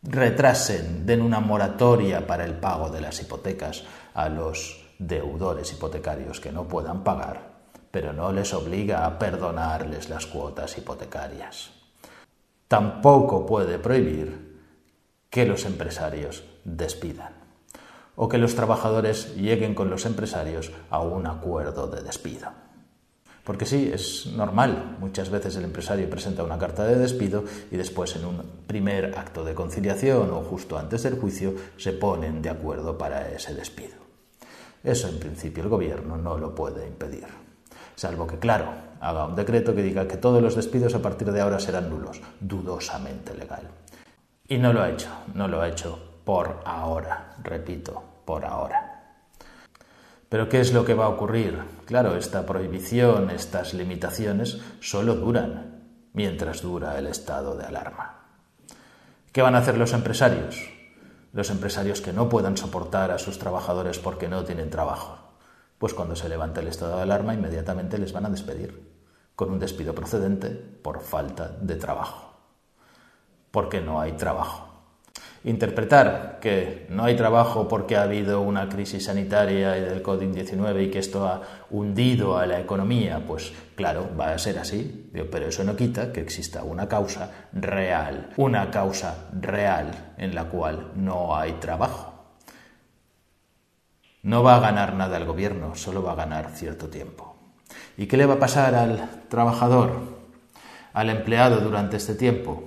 retrasen, 0.03 1.05
den 1.05 1.21
una 1.21 1.41
moratoria 1.41 2.27
para 2.27 2.45
el 2.45 2.55
pago 2.55 2.91
de 2.91 3.01
las 3.01 3.21
hipotecas 3.21 3.85
a 4.15 4.29
los 4.29 4.87
deudores 4.99 5.73
hipotecarios 5.73 6.41
que 6.41 6.53
no 6.53 6.69
puedan 6.69 7.03
pagar, 7.03 7.57
pero 7.91 8.13
no 8.13 8.33
les 8.33 8.55
obliga 8.55 9.05
a 9.05 9.19
perdonarles 9.19 10.09
las 10.09 10.27
cuotas 10.27 10.79
hipotecarias. 10.79 11.71
Tampoco 12.69 13.45
puede 13.45 13.79
prohibir 13.79 14.61
que 15.29 15.45
los 15.45 15.65
empresarios 15.65 16.45
despidan 16.65 17.46
o 18.17 18.29
que 18.29 18.39
los 18.39 18.55
trabajadores 18.55 19.37
lleguen 19.37 19.75
con 19.75 19.91
los 19.91 20.07
empresarios 20.07 20.73
a 20.91 21.01
un 21.01 21.27
acuerdo 21.27 21.87
de 21.87 22.03
despido. 22.03 22.49
Porque 23.45 23.65
sí, 23.65 23.91
es 23.95 24.27
normal. 24.35 24.97
Muchas 24.99 25.31
veces 25.31 25.55
el 25.55 25.65
empresario 25.65 26.11
presenta 26.11 26.43
una 26.43 26.59
carta 26.59 26.85
de 26.85 26.99
despido 26.99 27.45
y 27.71 27.77
después 27.77 28.17
en 28.17 28.25
un 28.25 28.43
primer 28.67 29.17
acto 29.17 29.45
de 29.45 29.55
conciliación 29.55 30.33
o 30.33 30.43
justo 30.43 30.77
antes 30.77 31.05
del 31.05 31.21
juicio 31.21 31.55
se 31.77 31.93
ponen 31.93 32.43
de 32.43 32.51
acuerdo 32.51 32.99
para 32.99 33.31
ese 33.31 33.55
despido. 33.55 33.95
Eso 34.83 35.09
en 35.09 35.21
principio 35.21 35.63
el 35.63 35.69
gobierno 35.69 36.17
no 36.17 36.39
lo 36.39 36.57
puede 36.57 36.89
impedir. 36.89 37.27
Salvo 37.95 38.27
que, 38.27 38.39
claro, 38.39 38.67
haga 39.01 39.27
un 39.27 39.37
decreto 39.37 39.75
que 39.75 39.83
diga 39.83 40.09
que 40.09 40.17
todos 40.17 40.43
los 40.43 40.57
despidos 40.57 40.95
a 40.95 41.03
partir 41.03 41.31
de 41.31 41.41
ahora 41.41 41.61
serán 41.61 41.89
nulos, 41.89 42.21
dudosamente 42.41 43.33
legal. 43.35 43.69
Y 44.49 44.59
no 44.59 44.73
lo 44.73 44.83
ha 44.83 44.91
hecho, 44.91 45.09
no 45.35 45.47
lo 45.47 45.61
ha 45.61 45.69
hecho 45.69 46.16
por 46.27 46.61
ahora, 46.65 47.37
repito, 47.41 48.03
por 48.25 48.45
ahora. 48.45 49.21
Pero 50.29 50.49
¿qué 50.49 50.61
es 50.61 50.73
lo 50.73 50.85
que 50.85 50.95
va 50.95 51.05
a 51.05 51.11
ocurrir? 51.11 51.63
Claro, 51.85 52.17
esta 52.17 52.45
prohibición, 52.45 53.31
estas 53.31 53.75
limitaciones 53.75 54.61
solo 54.81 55.15
duran 55.15 55.85
mientras 56.15 56.63
dura 56.63 56.99
el 56.99 57.07
estado 57.07 57.57
de 57.57 57.67
alarma. 57.67 58.25
¿Qué 59.31 59.41
van 59.41 59.55
a 59.55 59.59
hacer 59.59 59.79
los 59.79 59.93
empresarios? 59.93 60.69
Los 61.33 61.49
empresarios 61.51 62.01
que 62.01 62.13
no 62.13 62.29
puedan 62.29 62.57
soportar 62.57 63.13
a 63.13 63.21
sus 63.21 63.39
trabajadores 63.39 64.01
porque 64.01 64.27
no 64.27 64.45
tienen 64.45 64.69
trabajo. 64.69 65.19
Pues 65.79 65.95
cuando 65.95 66.17
se 66.17 66.29
levanta 66.29 66.61
el 66.61 66.67
estado 66.67 66.97
de 66.97 67.03
alarma 67.03 67.35
inmediatamente 67.35 67.99
les 67.99 68.13
van 68.13 68.27
a 68.27 68.31
despedir, 68.31 68.83
con 69.37 69.53
un 69.53 69.61
despido 69.61 69.95
procedente 69.95 70.49
por 70.51 71.03
falta 71.03 71.51
de 71.61 71.77
trabajo. 71.77 72.35
Porque 73.53 73.81
no 73.81 74.01
hay 74.01 74.15
trabajo. 74.15 74.76
Interpretar 75.47 76.39
que 76.41 76.89
no 76.91 77.05
hay 77.05 77.15
trabajo 77.15 77.69
porque 77.69 77.97
ha 77.97 78.03
habido 78.03 78.41
una 78.41 78.69
crisis 78.69 79.05
sanitaria 79.05 79.79
y 79.79 79.81
del 79.81 80.03
COVID-19 80.03 80.87
y 80.87 80.91
que 80.91 80.99
esto 80.99 81.25
ha 81.25 81.41
hundido 81.71 82.37
a 82.37 82.47
la 82.47 82.59
economía, 82.59 83.23
pues 83.25 83.53
claro, 83.77 84.11
va 84.19 84.33
a 84.33 84.39
ser 84.41 84.59
así, 84.59 85.09
pero 85.31 85.47
eso 85.47 85.63
no 85.63 85.77
quita 85.77 86.13
que 86.13 86.21
exista 86.21 86.65
una 86.65 86.89
causa 86.89 87.31
real, 87.53 88.31
una 88.37 88.73
causa 88.73 89.29
real 89.41 90.15
en 90.19 90.35
la 90.35 90.47
cual 90.47 90.91
no 90.97 91.37
hay 91.37 91.53
trabajo. 91.53 92.13
No 94.25 94.43
va 94.43 94.57
a 94.57 94.61
ganar 94.61 94.95
nada 94.95 95.17
el 95.17 95.27
gobierno, 95.27 95.77
solo 95.77 96.03
va 96.03 96.11
a 96.11 96.17
ganar 96.17 96.51
cierto 96.57 96.89
tiempo. 96.89 97.37
¿Y 97.97 98.07
qué 98.07 98.17
le 98.17 98.27
va 98.27 98.35
a 98.35 98.41
pasar 98.41 98.75
al 98.75 99.29
trabajador, 99.29 99.93
al 100.93 101.09
empleado 101.09 101.61
durante 101.61 101.99
este 101.99 102.17
tiempo? 102.17 102.65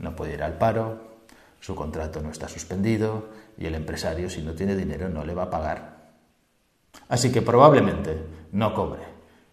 No 0.00 0.16
puede 0.16 0.34
ir 0.34 0.42
al 0.42 0.54
paro, 0.54 1.11
su 1.62 1.76
contrato 1.76 2.20
no 2.20 2.32
está 2.32 2.48
suspendido 2.48 3.28
y 3.56 3.66
el 3.66 3.76
empresario, 3.76 4.28
si 4.28 4.42
no 4.42 4.52
tiene 4.52 4.74
dinero, 4.74 5.08
no 5.08 5.24
le 5.24 5.32
va 5.32 5.44
a 5.44 5.50
pagar. 5.50 6.10
Así 7.08 7.30
que 7.30 7.40
probablemente 7.40 8.18
no 8.50 8.74
cobre 8.74 9.02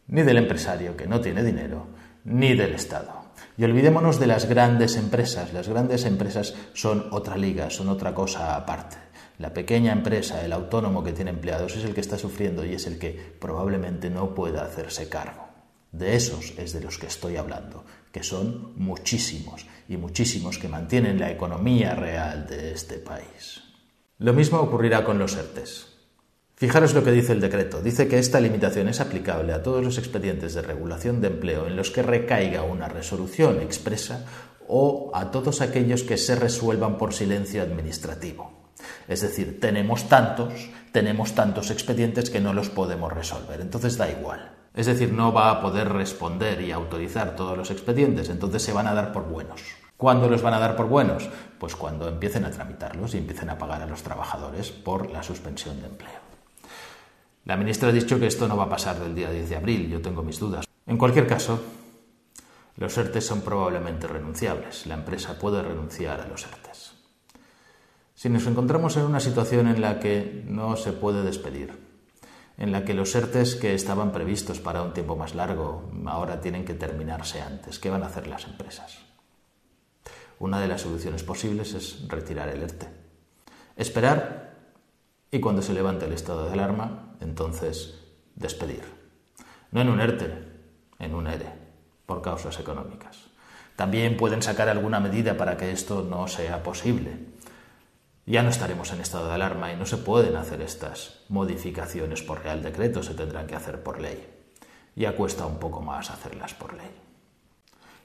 ni 0.08 0.24
del 0.24 0.40
empresario 0.40 0.98
que 0.98 1.06
no 1.06 1.22
tiene 1.22 1.44
dinero, 1.44 1.86
ni 2.26 2.56
del 2.56 2.74
Estado. 2.74 3.14
Y 3.60 3.64
olvidémonos 3.64 4.20
de 4.20 4.26
las 4.26 4.50
grandes 4.50 4.96
empresas. 4.96 5.54
Las 5.54 5.70
grandes 5.70 6.04
empresas 6.06 6.56
son 6.74 7.10
otra 7.12 7.38
liga, 7.38 7.70
son 7.70 7.90
otra 7.90 8.16
cosa 8.16 8.56
aparte. 8.56 8.98
La 9.38 9.54
pequeña 9.54 9.92
empresa, 9.94 10.44
el 10.44 10.52
autónomo 10.52 11.04
que 11.04 11.14
tiene 11.14 11.30
empleados, 11.30 11.76
es 11.76 11.86
el 11.86 11.94
que 11.94 12.02
está 12.02 12.18
sufriendo 12.18 12.66
y 12.66 12.74
es 12.74 12.88
el 12.88 12.98
que 12.98 13.36
probablemente 13.40 14.10
no 14.10 14.34
pueda 14.34 14.64
hacerse 14.64 15.10
cargo. 15.10 15.48
De 15.92 16.16
esos 16.16 16.54
es 16.58 16.74
de 16.74 16.82
los 16.82 16.98
que 16.98 17.06
estoy 17.06 17.38
hablando, 17.38 17.84
que 18.12 18.24
son 18.24 18.74
muchísimos 18.76 19.66
y 19.88 19.98
muchísimos 19.98 20.58
que 20.58 20.68
mantienen 20.68 21.20
la 21.20 21.32
economía 21.32 21.96
real 21.96 22.48
de 22.48 22.72
este 22.74 22.96
país. 22.96 23.64
Lo 24.18 24.34
mismo 24.34 24.60
ocurrirá 24.60 25.04
con 25.04 25.18
los 25.20 25.36
ERTES. 25.36 25.88
Fijaros 26.56 26.94
lo 26.94 27.06
que 27.06 27.14
dice 27.14 27.32
el 27.32 27.40
decreto. 27.40 27.82
Dice 27.82 28.10
que 28.10 28.20
esta 28.20 28.42
limitación 28.42 28.90
es 28.90 29.00
aplicable 29.00 29.54
a 29.54 29.64
todos 29.64 29.82
los 29.82 29.98
expedientes 29.98 30.54
de 30.54 30.62
regulación 30.62 31.22
de 31.22 31.28
empleo 31.28 31.68
en 31.68 31.78
los 31.78 31.90
que 31.90 32.04
recaiga 32.04 32.64
una 32.64 32.90
resolución 32.90 33.62
expresa 33.62 34.26
o 34.68 35.10
a 35.14 35.32
todos 35.32 35.62
aquellos 35.62 36.04
que 36.04 36.18
se 36.18 36.36
resuelvan 36.36 36.98
por 36.98 37.14
silencio 37.14 37.62
administrativo. 37.62 38.52
Es 39.08 39.22
decir, 39.22 39.60
tenemos 39.62 40.10
tantos, 40.10 40.70
tenemos 40.92 41.34
tantos 41.34 41.72
expedientes 41.72 42.30
que 42.30 42.42
no 42.42 42.54
los 42.54 42.70
podemos 42.70 43.14
resolver. 43.14 43.62
Entonces 43.62 43.98
da 43.98 44.12
igual. 44.12 44.59
Es 44.74 44.86
decir, 44.86 45.12
no 45.12 45.34
va 45.34 45.52
a 45.52 45.62
poder 45.62 45.90
responder 45.90 46.62
y 46.62 46.72
autorizar 46.72 47.36
todos 47.36 47.58
los 47.58 47.72
expedientes, 47.72 48.30
entonces 48.30 48.62
se 48.62 48.74
van 48.74 48.88
a 48.88 48.94
dar 48.94 49.12
por 49.12 49.28
buenos. 49.28 49.62
¿Cuándo 49.98 50.30
los 50.30 50.42
van 50.42 50.54
a 50.54 50.60
dar 50.60 50.76
por 50.76 50.88
buenos? 50.88 51.30
Pues 51.58 51.76
cuando 51.76 52.08
empiecen 52.08 52.46
a 52.46 52.52
tramitarlos 52.52 53.14
y 53.14 53.18
empiecen 53.18 53.50
a 53.50 53.58
pagar 53.58 53.82
a 53.82 53.86
los 53.86 54.02
trabajadores 54.02 54.72
por 54.72 55.10
la 55.12 55.24
suspensión 55.24 55.82
de 55.82 55.88
empleo. 55.88 56.20
La 57.46 57.58
ministra 57.58 57.90
ha 57.90 57.92
dicho 57.92 58.20
que 58.20 58.28
esto 58.28 58.48
no 58.48 58.56
va 58.56 58.66
a 58.66 58.70
pasar 58.70 59.00
del 59.00 59.16
día 59.16 59.30
10 59.30 59.50
de 59.50 59.56
abril, 59.56 59.90
yo 59.90 60.02
tengo 60.02 60.24
mis 60.24 60.40
dudas. 60.40 60.66
En 60.86 60.98
cualquier 60.98 61.28
caso, 61.28 61.60
los 62.78 62.98
ERTES 62.98 63.26
son 63.26 63.42
probablemente 63.42 64.08
renunciables. 64.08 64.86
La 64.86 64.94
empresa 64.94 65.38
puede 65.38 65.62
renunciar 65.62 66.22
a 66.22 66.28
los 66.28 66.46
ERTES. 66.46 66.94
Si 68.16 68.30
nos 68.30 68.46
encontramos 68.48 68.96
en 68.96 69.04
una 69.04 69.20
situación 69.20 69.68
en 69.68 69.82
la 69.82 70.00
que 70.00 70.46
no 70.48 70.78
se 70.78 70.94
puede 70.94 71.24
despedir, 71.24 71.89
en 72.60 72.74
la 72.74 72.84
que 72.84 72.94
los 72.94 73.16
ERTES 73.16 73.56
que 73.56 73.74
estaban 73.74 74.12
previstos 74.12 74.60
para 74.60 74.84
un 74.84 74.94
tiempo 74.94 75.16
más 75.16 75.34
largo 75.34 75.90
ahora 76.06 76.42
tienen 76.42 76.66
que 76.66 76.74
terminarse 76.74 77.42
antes. 77.42 77.80
¿Qué 77.80 77.90
van 77.90 78.04
a 78.04 78.08
hacer 78.08 78.28
las 78.28 78.44
empresas? 78.44 79.00
Una 80.40 80.60
de 80.60 80.68
las 80.68 80.82
soluciones 80.82 81.24
posibles 81.24 81.74
es 81.74 82.06
retirar 82.10 82.50
el 82.50 82.62
ERTE. 82.62 82.88
Esperar 83.78 84.58
y 85.32 85.40
cuando 85.40 85.62
se 85.62 85.74
levante 85.74 86.06
el 86.06 86.12
estado 86.12 86.46
de 86.46 86.54
alarma, 86.54 87.16
entonces 87.22 87.98
despedir. 88.36 88.84
No 89.72 89.80
en 89.80 89.90
un 89.90 90.02
ERTE, 90.02 90.30
en 91.00 91.16
un 91.16 91.28
ERE, 91.28 91.54
por 92.06 92.22
causas 92.22 92.60
económicas. 92.60 93.30
También 93.78 94.18
pueden 94.18 94.42
sacar 94.42 94.68
alguna 94.68 95.00
medida 95.00 95.38
para 95.38 95.56
que 95.56 95.72
esto 95.72 96.04
no 96.04 96.28
sea 96.28 96.62
posible 96.62 97.39
ya 98.30 98.44
no 98.44 98.50
estaremos 98.50 98.94
en 98.94 99.02
estado 99.02 99.28
de 99.28 99.34
alarma 99.34 99.74
y 99.74 99.76
no 99.76 99.88
se 99.88 99.98
pueden 99.98 100.36
hacer 100.36 100.62
estas 100.62 101.22
modificaciones 101.30 102.22
por 102.22 102.44
real 102.44 102.62
decreto, 102.62 103.02
se 103.02 103.16
tendrán 103.16 103.48
que 103.48 103.56
hacer 103.56 103.82
por 103.82 104.00
ley. 104.00 104.24
Ya 104.96 105.16
cuesta 105.16 105.48
un 105.48 105.58
poco 105.58 105.82
más 105.82 106.12
hacerlas 106.12 106.54
por 106.54 106.76
ley. 106.76 106.92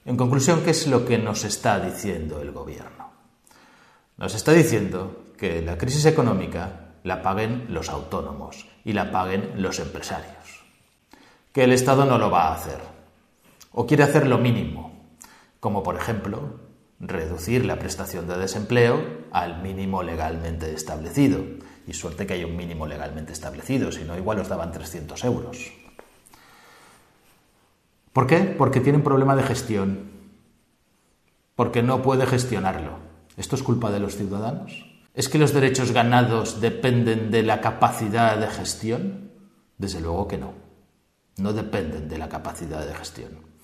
En 0.03 0.17
conclusión, 0.17 0.63
¿qué 0.63 0.71
es 0.71 0.87
lo 0.87 1.05
que 1.05 1.19
nos 1.19 1.43
está 1.43 1.79
diciendo 1.79 2.41
el 2.41 2.51
gobierno? 2.51 3.11
Nos 4.17 4.33
está 4.33 4.51
diciendo 4.51 5.25
que 5.37 5.61
la 5.61 5.77
crisis 5.77 6.05
económica 6.05 6.95
la 7.03 7.21
paguen 7.21 7.67
los 7.69 7.89
autónomos 7.89 8.67
y 8.83 8.93
la 8.93 9.11
paguen 9.11 9.61
los 9.61 9.77
empresarios. 9.77 10.65
Que 11.53 11.65
el 11.65 11.71
Estado 11.71 12.03
no 12.03 12.17
lo 12.17 12.31
va 12.31 12.47
a 12.47 12.55
hacer. 12.55 12.79
O 13.73 13.85
quiere 13.85 14.01
hacer 14.01 14.25
lo 14.25 14.39
mínimo, 14.39 15.05
como 15.59 15.83
por 15.83 15.95
ejemplo 15.95 16.64
reducir 16.99 17.65
la 17.65 17.77
prestación 17.77 18.27
de 18.27 18.37
desempleo 18.37 19.25
al 19.31 19.61
mínimo 19.61 20.03
legalmente 20.03 20.73
establecido. 20.73 21.43
Y 21.87 21.93
suerte 21.93 22.25
que 22.25 22.33
hay 22.33 22.43
un 22.43 22.55
mínimo 22.55 22.87
legalmente 22.87 23.33
establecido, 23.33 23.91
si 23.91 24.03
no 24.03 24.17
igual 24.17 24.39
os 24.39 24.47
daban 24.47 24.71
300 24.71 25.23
euros. 25.23 25.71
¿Por 28.11 28.27
qué? 28.27 28.39
Porque 28.57 28.79
tiene 28.79 28.97
un 28.97 29.03
problema 29.03 29.35
de 29.35 29.43
gestión. 29.43 30.09
Porque 31.55 31.83
no 31.83 32.01
puede 32.01 32.25
gestionarlo. 32.25 32.97
¿Esto 33.37 33.55
es 33.55 33.63
culpa 33.63 33.91
de 33.91 33.99
los 33.99 34.15
ciudadanos? 34.15 34.85
¿Es 35.13 35.29
que 35.29 35.37
los 35.37 35.53
derechos 35.53 35.91
ganados 35.91 36.61
dependen 36.61 37.29
de 37.31 37.43
la 37.43 37.61
capacidad 37.61 38.37
de 38.37 38.47
gestión? 38.47 39.31
Desde 39.77 40.01
luego 40.01 40.27
que 40.27 40.37
no. 40.37 40.53
no 41.37 41.53
dependen 41.53 42.07
de 42.07 42.17
la 42.17 42.29
capacidad 42.29 42.85
de 42.85 42.93
gestión. 42.95 43.54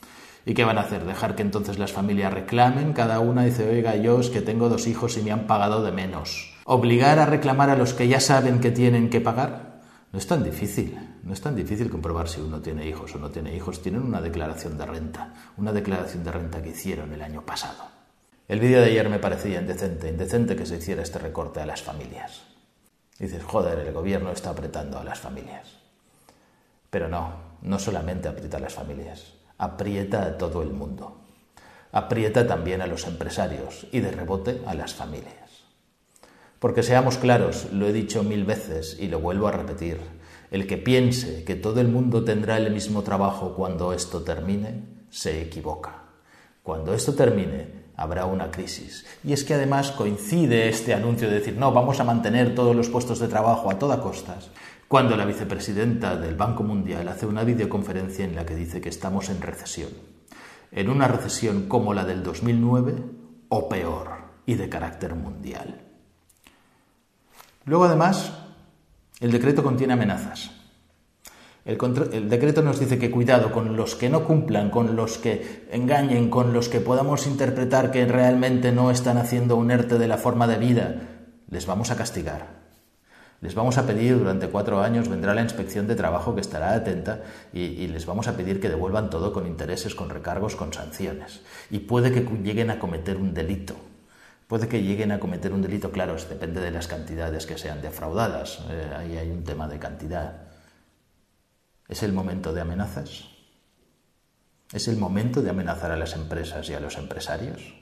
¿Y 0.46 0.54
qué 0.54 0.64
van 0.64 0.78
a 0.78 0.82
hacer? 0.82 1.06
¿Dejar 1.06 1.36
que 1.36 1.44
entonces 1.44 1.78
las 1.78 1.92
familias 1.92 2.34
reclamen? 2.34 2.94
Cada 2.94 3.20
una 3.20 3.44
dice, 3.44 3.70
oiga, 3.70 3.96
yo 3.96 4.20
es 4.20 4.30
que 4.30 4.42
tengo 4.42 4.70
dos 4.70 4.88
hijos 4.88 5.18
y 5.18 5.22
me 5.22 5.32
han 5.32 5.46
pagado 5.46 5.84
de 5.84 5.92
menos. 5.92 6.54
¿Obligar 6.66 7.20
a 7.20 7.28
reclamar 7.28 7.70
a 7.70 7.76
los 7.76 7.94
que 7.94 8.08
ya 8.08 8.20
saben 8.20 8.60
que 8.60 8.72
tienen 8.72 9.10
que 9.10 9.22
pagar? 9.22 9.82
No 10.12 10.20
es 10.20 10.26
tan 10.26 10.44
difícil. 10.44 10.98
No 11.24 11.34
es 11.34 11.42
tan 11.42 11.56
difícil 11.56 11.90
comprobar 11.90 12.28
si 12.28 12.42
uno 12.42 12.60
tiene 12.60 12.88
hijos 12.88 13.14
o 13.14 13.20
no 13.20 13.30
tiene 13.30 13.56
hijos. 13.56 13.82
Tienen 13.82 14.02
una 14.02 14.20
declaración 14.20 14.78
de 14.78 14.86
renta. 14.86 15.34
Una 15.58 15.72
declaración 15.72 16.24
de 16.24 16.32
renta 16.32 16.62
que 16.62 16.70
hicieron 16.70 17.14
el 17.14 17.22
año 17.22 17.46
pasado. 17.46 17.86
El 18.48 18.60
vídeo 18.60 18.82
de 18.82 18.88
ayer 18.88 19.08
me 19.10 19.20
parecía 19.20 19.62
indecente, 19.62 20.10
indecente 20.10 20.56
que 20.56 20.66
se 20.66 20.78
hiciera 20.78 21.04
este 21.04 21.20
recorte 21.20 21.62
a 21.62 21.66
las 21.66 21.82
familias. 21.82 22.42
dices, 23.20 23.44
joder, 23.44 23.80
el 23.80 23.94
gobierno 23.94 24.32
está 24.32 24.50
apretando 24.50 24.98
a 24.98 25.04
las 25.04 25.20
familias. 25.20 25.68
Pero 26.90 27.08
no, 27.08 27.34
no 27.62 27.80
solamente 27.80 28.28
aprieta 28.28 28.58
a 28.58 28.60
las 28.60 28.74
familias, 28.74 29.34
aprieta 29.62 30.24
a 30.24 30.38
todo 30.40 30.64
el 30.64 30.72
mundo. 30.72 31.22
Aprieta 31.92 32.48
también 32.48 32.82
a 32.82 32.88
los 32.88 33.06
empresarios 33.06 33.86
y 33.92 34.00
de 34.00 34.10
rebote 34.10 34.62
a 34.66 34.74
las 34.74 34.96
familias. 34.96 35.36
Porque 36.58 36.82
seamos 36.82 37.18
claros, 37.18 37.68
lo 37.72 37.88
he 37.88 37.94
dicho 37.94 38.24
mil 38.24 38.44
veces 38.44 38.98
y 39.00 39.08
lo 39.08 39.20
vuelvo 39.20 39.48
a 39.48 39.52
repetir, 39.52 40.00
el 40.50 40.66
que 40.66 40.78
piense 40.78 41.44
que 41.44 41.54
todo 41.54 41.80
el 41.80 41.90
mundo 41.90 42.24
tendrá 42.24 42.58
el 42.58 42.72
mismo 42.72 43.04
trabajo 43.04 43.54
cuando 43.54 43.94
esto 43.94 44.24
termine, 44.24 44.84
se 45.12 45.44
equivoca. 45.44 46.06
Cuando 46.64 46.96
esto 46.96 47.14
termine, 47.14 47.92
habrá 47.96 48.26
una 48.26 48.50
crisis. 48.50 49.06
Y 49.24 49.34
es 49.34 49.44
que 49.44 49.54
además 49.54 49.92
coincide 49.92 50.70
este 50.70 50.96
anuncio 50.96 51.30
de 51.30 51.36
decir, 51.36 51.56
no, 51.56 51.72
vamos 51.72 52.00
a 52.00 52.04
mantener 52.04 52.56
todos 52.56 52.76
los 52.76 52.90
puestos 52.90 53.20
de 53.20 53.28
trabajo 53.28 53.70
a 53.70 53.78
toda 53.78 54.02
costa, 54.02 54.40
cuando 54.92 55.16
la 55.16 55.24
vicepresidenta 55.24 56.18
del 56.18 56.36
Banco 56.36 56.64
Mundial 56.64 57.08
hace 57.08 57.26
una 57.26 57.46
videoconferencia 57.46 58.26
en 58.26 58.36
la 58.36 58.46
que 58.46 58.56
dice 58.56 58.82
que 58.82 58.90
estamos 58.90 59.30
en 59.30 59.42
recesión. 59.42 59.88
En 60.70 60.90
una 60.90 61.08
recesión 61.08 61.70
como 61.70 61.94
la 61.94 62.04
del 62.04 62.24
2009 62.24 62.96
o 63.48 63.70
peor 63.70 64.10
y 64.46 64.56
de 64.56 64.68
carácter 64.68 65.16
mundial. 65.16 65.80
Luego 67.64 67.86
además, 67.86 68.34
el 69.22 69.32
decreto 69.32 69.64
contiene 69.64 69.94
amenazas. 69.94 70.52
El, 71.64 71.78
decreto 72.28 72.62
nos 72.62 72.78
dice 72.78 73.00
que 73.00 73.12
cuidado 73.12 73.54
con 73.54 73.78
los 73.78 73.96
que 73.96 74.10
no 74.10 74.26
cumplan, 74.26 74.70
con 74.72 74.98
los 74.98 75.18
que 75.18 75.70
engañen, 75.72 76.30
con 76.30 76.52
los 76.52 76.68
que 76.68 76.82
podamos 76.82 77.28
interpretar 77.28 77.92
que 77.92 78.06
realmente 78.06 78.74
no 78.74 78.92
están 78.92 79.18
haciendo 79.18 79.56
un 79.56 79.72
ERTE 79.72 79.98
de 79.98 80.10
la 80.10 80.18
forma 80.18 80.48
de 80.48 80.58
vida, 80.58 80.96
les 81.48 81.66
vamos 81.66 81.92
a 81.92 81.96
castigar. 81.96 82.61
Les 83.42 83.56
vamos 83.56 83.80
a 83.80 83.88
pedir 83.88 84.20
durante 84.20 84.50
cuatro 84.50 84.84
años, 84.84 85.10
vendrá 85.10 85.34
la 85.34 85.42
inspección 85.42 85.88
de 85.88 85.96
trabajo 85.96 86.36
que 86.36 86.42
estará 86.42 86.74
atenta 86.74 87.22
y, 87.52 87.88
les 87.88 88.06
vamos 88.06 88.28
a 88.28 88.38
pedir 88.38 88.62
que 88.62 88.70
devuelvan 88.70 89.10
todo 89.10 89.34
con 89.34 89.48
intereses, 89.48 89.96
con 89.96 90.12
recargos, 90.12 90.56
con 90.56 90.72
sanciones. 90.72 91.42
Y 91.72 91.80
puede 91.80 92.12
que 92.12 92.22
lleguen 92.22 92.70
a 92.70 92.78
cometer 92.78 93.18
un 93.18 93.34
delito. 93.34 93.76
Puede 94.48 94.68
que 94.68 94.84
lleguen 94.84 95.12
a 95.12 95.20
cometer 95.20 95.54
un 95.54 95.64
delito, 95.64 95.92
claro, 95.92 96.16
depende 96.30 96.62
de 96.62 96.70
las 96.70 96.88
cantidades 96.88 97.48
que 97.48 97.58
sean 97.58 97.82
defraudadas. 97.82 98.60
Eh, 98.70 98.94
ahí 98.96 99.18
hay 99.18 99.32
un 99.32 99.44
tema 99.44 99.68
de 99.68 99.80
cantidad. 99.80 100.44
¿Es 101.90 102.04
el 102.04 102.14
momento 102.14 102.54
de 102.54 102.62
amenazas? 102.62 103.28
¿Es 104.72 104.88
el 104.88 104.98
momento 104.98 105.42
de 105.42 105.50
amenazar 105.50 105.90
a 105.90 105.98
las 105.98 106.14
empresas 106.14 106.70
y 106.70 106.76
a 106.76 106.80
los 106.80 106.96
empresarios? 106.98 107.74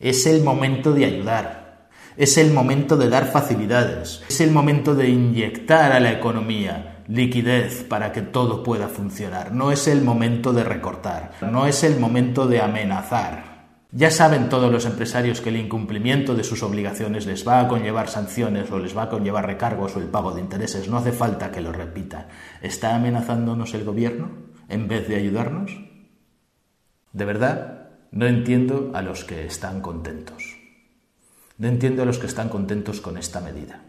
Es 0.00 0.24
el 0.24 0.42
momento 0.42 0.92
de 0.92 1.04
ayudar. 1.04 1.65
Es 2.16 2.38
el 2.38 2.52
momento 2.52 2.96
de 2.96 3.10
dar 3.10 3.30
facilidades. 3.30 4.22
Es 4.28 4.40
el 4.40 4.50
momento 4.50 4.94
de 4.94 5.08
inyectar 5.08 5.92
a 5.92 6.00
la 6.00 6.12
economía 6.12 7.02
liquidez 7.08 7.84
para 7.84 8.12
que 8.12 8.22
todo 8.22 8.62
pueda 8.62 8.88
funcionar. 8.88 9.52
No 9.52 9.70
es 9.70 9.86
el 9.86 10.02
momento 10.02 10.52
de 10.52 10.64
recortar. 10.64 11.32
No 11.42 11.66
es 11.66 11.84
el 11.84 12.00
momento 12.00 12.46
de 12.46 12.62
amenazar. 12.62 13.56
Ya 13.92 14.10
saben 14.10 14.48
todos 14.48 14.72
los 14.72 14.84
empresarios 14.84 15.40
que 15.40 15.50
el 15.50 15.56
incumplimiento 15.56 16.34
de 16.34 16.44
sus 16.44 16.62
obligaciones 16.62 17.26
les 17.26 17.46
va 17.46 17.60
a 17.60 17.68
conllevar 17.68 18.08
sanciones 18.08 18.70
o 18.70 18.78
les 18.78 18.96
va 18.96 19.04
a 19.04 19.08
conllevar 19.08 19.46
recargos 19.46 19.94
o 19.94 20.00
el 20.00 20.06
pago 20.06 20.32
de 20.32 20.40
intereses. 20.40 20.88
No 20.88 20.96
hace 20.96 21.12
falta 21.12 21.50
que 21.52 21.60
lo 21.60 21.72
repita. 21.72 22.28
¿Está 22.62 22.96
amenazándonos 22.96 23.74
el 23.74 23.84
gobierno 23.84 24.30
en 24.68 24.88
vez 24.88 25.06
de 25.06 25.16
ayudarnos? 25.16 25.70
De 27.12 27.24
verdad, 27.24 27.90
no 28.10 28.26
entiendo 28.26 28.90
a 28.94 29.02
los 29.02 29.24
que 29.24 29.46
están 29.46 29.80
contentos. 29.80 30.55
No 31.58 31.68
entiendo 31.68 32.02
a 32.02 32.06
los 32.06 32.18
que 32.18 32.26
están 32.26 32.48
contentos 32.48 33.00
con 33.00 33.16
esta 33.16 33.40
medida. 33.40 33.80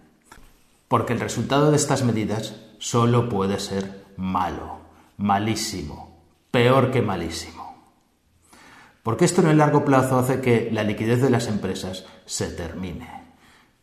Porque 0.87 1.13
el 1.13 1.19
resultado 1.19 1.69
de 1.69 1.77
estas 1.77 2.03
medidas 2.03 2.55
solo 2.79 3.27
puede 3.27 3.59
ser 3.59 4.05
malo, 4.15 4.79
malísimo, 5.17 6.21
peor 6.51 6.91
que 6.91 7.01
malísimo. 7.01 7.67
Porque 9.03 9.25
esto 9.25 9.41
en 9.41 9.47
el 9.47 9.57
largo 9.57 9.85
plazo 9.85 10.17
hace 10.19 10.41
que 10.41 10.69
la 10.71 10.83
liquidez 10.83 11.21
de 11.21 11.29
las 11.29 11.47
empresas 11.47 12.05
se 12.25 12.47
termine, 12.47 13.33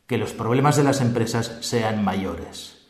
que 0.06 0.18
los 0.18 0.32
problemas 0.32 0.76
de 0.76 0.84
las 0.84 1.00
empresas 1.00 1.58
sean 1.60 2.04
mayores. 2.04 2.86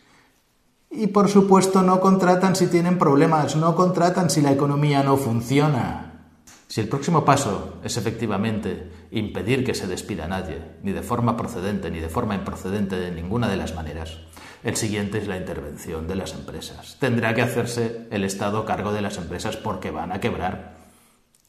Y 0.90 1.08
por 1.08 1.28
supuesto 1.28 1.82
no 1.82 2.00
contratan 2.00 2.54
si 2.54 2.68
tienen 2.68 2.98
problemas, 2.98 3.56
no 3.56 3.74
contratan 3.74 4.30
si 4.30 4.42
la 4.42 4.52
economía 4.52 5.02
no 5.02 5.16
funciona. 5.16 6.13
Si 6.68 6.80
el 6.80 6.88
próximo 6.88 7.24
paso 7.24 7.78
es 7.84 7.96
efectivamente 7.96 8.90
impedir 9.10 9.64
que 9.64 9.74
se 9.74 9.86
despida 9.86 10.24
a 10.24 10.28
nadie, 10.28 10.60
ni 10.82 10.92
de 10.92 11.02
forma 11.02 11.36
procedente 11.36 11.90
ni 11.90 12.00
de 12.00 12.08
forma 12.08 12.34
improcedente 12.34 12.96
de 12.96 13.10
ninguna 13.10 13.48
de 13.48 13.56
las 13.56 13.74
maneras, 13.74 14.18
el 14.62 14.76
siguiente 14.76 15.18
es 15.18 15.28
la 15.28 15.36
intervención 15.36 16.08
de 16.08 16.14
las 16.14 16.32
empresas. 16.32 16.96
Tendrá 16.98 17.34
que 17.34 17.42
hacerse 17.42 18.08
el 18.10 18.24
Estado 18.24 18.64
cargo 18.64 18.92
de 18.92 19.02
las 19.02 19.18
empresas 19.18 19.56
porque 19.56 19.90
van 19.90 20.10
a 20.10 20.20
quebrar. 20.20 20.76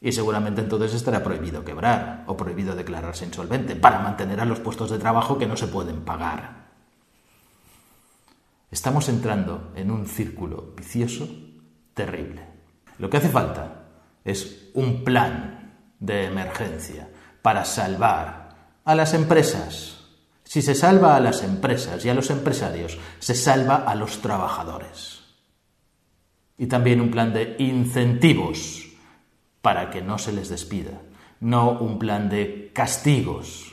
Y 0.02 0.12
seguramente 0.12 0.60
entonces 0.60 0.92
estará 0.92 1.24
prohibido 1.24 1.64
quebrar 1.64 2.24
o 2.26 2.36
prohibido 2.36 2.76
declararse 2.76 3.24
insolvente 3.24 3.74
para 3.74 4.00
mantener 4.00 4.40
a 4.40 4.44
los 4.44 4.60
puestos 4.60 4.90
de 4.90 4.98
trabajo 4.98 5.38
que 5.38 5.46
no 5.46 5.56
se 5.56 5.66
pueden 5.66 6.02
pagar. 6.02 6.66
Estamos 8.70 9.08
entrando 9.08 9.72
en 9.74 9.90
un 9.90 10.06
círculo 10.06 10.74
vicioso 10.76 11.26
terrible. 11.94 12.42
Lo 12.98 13.08
que 13.08 13.16
hace 13.16 13.30
falta 13.30 13.86
es 14.22 14.65
un 14.76 15.02
plan 15.04 15.74
de 15.98 16.26
emergencia 16.26 17.08
para 17.42 17.64
salvar 17.64 18.46
a 18.84 18.94
las 18.94 19.14
empresas. 19.14 20.04
Si 20.44 20.62
se 20.62 20.74
salva 20.74 21.16
a 21.16 21.20
las 21.20 21.42
empresas 21.42 22.04
y 22.04 22.08
a 22.08 22.14
los 22.14 22.30
empresarios, 22.30 22.96
se 23.18 23.34
salva 23.34 23.76
a 23.76 23.94
los 23.94 24.22
trabajadores. 24.22 25.24
Y 26.56 26.66
también 26.66 27.00
un 27.00 27.10
plan 27.10 27.32
de 27.32 27.56
incentivos 27.58 28.86
para 29.60 29.90
que 29.90 30.02
no 30.02 30.18
se 30.18 30.32
les 30.32 30.48
despida, 30.48 31.02
no 31.40 31.72
un 31.72 31.98
plan 31.98 32.28
de 32.30 32.70
castigos 32.72 33.72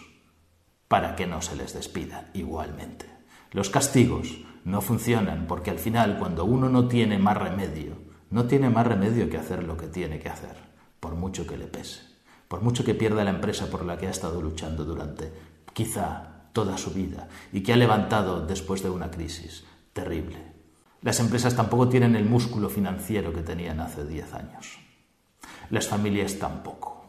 para 0.88 1.16
que 1.16 1.28
no 1.28 1.42
se 1.42 1.56
les 1.56 1.74
despida 1.74 2.30
igualmente. 2.34 3.06
Los 3.52 3.70
castigos 3.70 4.40
no 4.66 4.82
funcionan 4.82 5.46
porque 5.48 5.70
al 5.70 5.80
final 5.80 6.18
cuando 6.18 6.46
uno 6.46 6.70
no 6.70 6.88
tiene 6.88 7.20
más 7.20 7.38
remedio, 7.38 7.98
no 8.32 8.46
tiene 8.46 8.70
más 8.70 8.88
remedio 8.88 9.30
que 9.30 9.38
hacer 9.38 9.64
lo 9.64 9.78
que 9.78 9.88
tiene 9.88 10.20
que 10.20 10.30
hacer, 10.30 10.73
por 11.04 11.16
mucho 11.16 11.46
que 11.46 11.58
le 11.58 11.68
pese, 11.68 12.00
por 12.48 12.62
mucho 12.62 12.86
que 12.86 12.96
pierda 12.96 13.26
la 13.26 13.32
empresa 13.32 13.70
por 13.70 13.84
la 13.84 13.98
que 13.98 14.08
ha 14.08 14.10
estado 14.10 14.42
luchando 14.42 14.86
durante 14.86 15.34
quizá 15.74 16.48
toda 16.54 16.78
su 16.78 16.92
vida 16.92 17.28
y 17.52 17.62
que 17.62 17.74
ha 17.74 17.76
levantado 17.76 18.48
después 18.48 18.82
de 18.82 18.90
una 18.90 19.12
crisis 19.12 19.66
terrible. 19.92 20.38
Las 21.02 21.20
empresas 21.20 21.58
tampoco 21.58 21.90
tienen 21.90 22.16
el 22.16 22.24
músculo 22.24 22.70
financiero 22.70 23.34
que 23.34 23.42
tenían 23.42 23.82
hace 23.82 24.06
diez 24.06 24.34
años. 24.34 24.80
Las 25.72 25.90
familias 25.90 26.40
tampoco. 26.40 27.04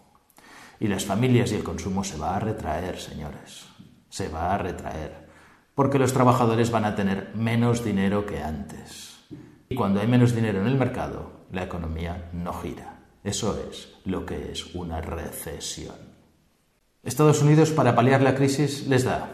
Y 0.80 0.88
las 0.88 1.04
familias 1.04 1.52
y 1.52 1.54
el 1.54 1.62
consumo 1.62 2.02
se 2.02 2.18
va 2.18 2.34
a 2.34 2.40
retraer, 2.40 2.98
señores. 2.98 3.66
Se 4.08 4.28
va 4.28 4.52
a 4.52 4.58
retraer. 4.58 5.28
Porque 5.76 6.00
los 6.00 6.12
trabajadores 6.12 6.72
van 6.72 6.84
a 6.84 6.96
tener 6.96 7.30
menos 7.36 7.84
dinero 7.84 8.26
que 8.26 8.42
antes. 8.42 9.20
Y 9.68 9.76
cuando 9.76 10.00
hay 10.00 10.08
menos 10.08 10.34
dinero 10.34 10.60
en 10.60 10.66
el 10.66 10.76
mercado, 10.76 11.46
la 11.52 11.62
economía 11.62 12.28
no 12.32 12.52
gira. 12.54 12.93
Eso 13.24 13.58
es 13.70 13.88
lo 14.04 14.26
que 14.26 14.52
es 14.52 14.74
una 14.74 15.00
recesión. 15.00 15.96
Estados 17.02 17.40
Unidos, 17.40 17.70
para 17.70 17.94
paliar 17.94 18.20
la 18.20 18.34
crisis, 18.34 18.86
les 18.86 19.04
da 19.04 19.30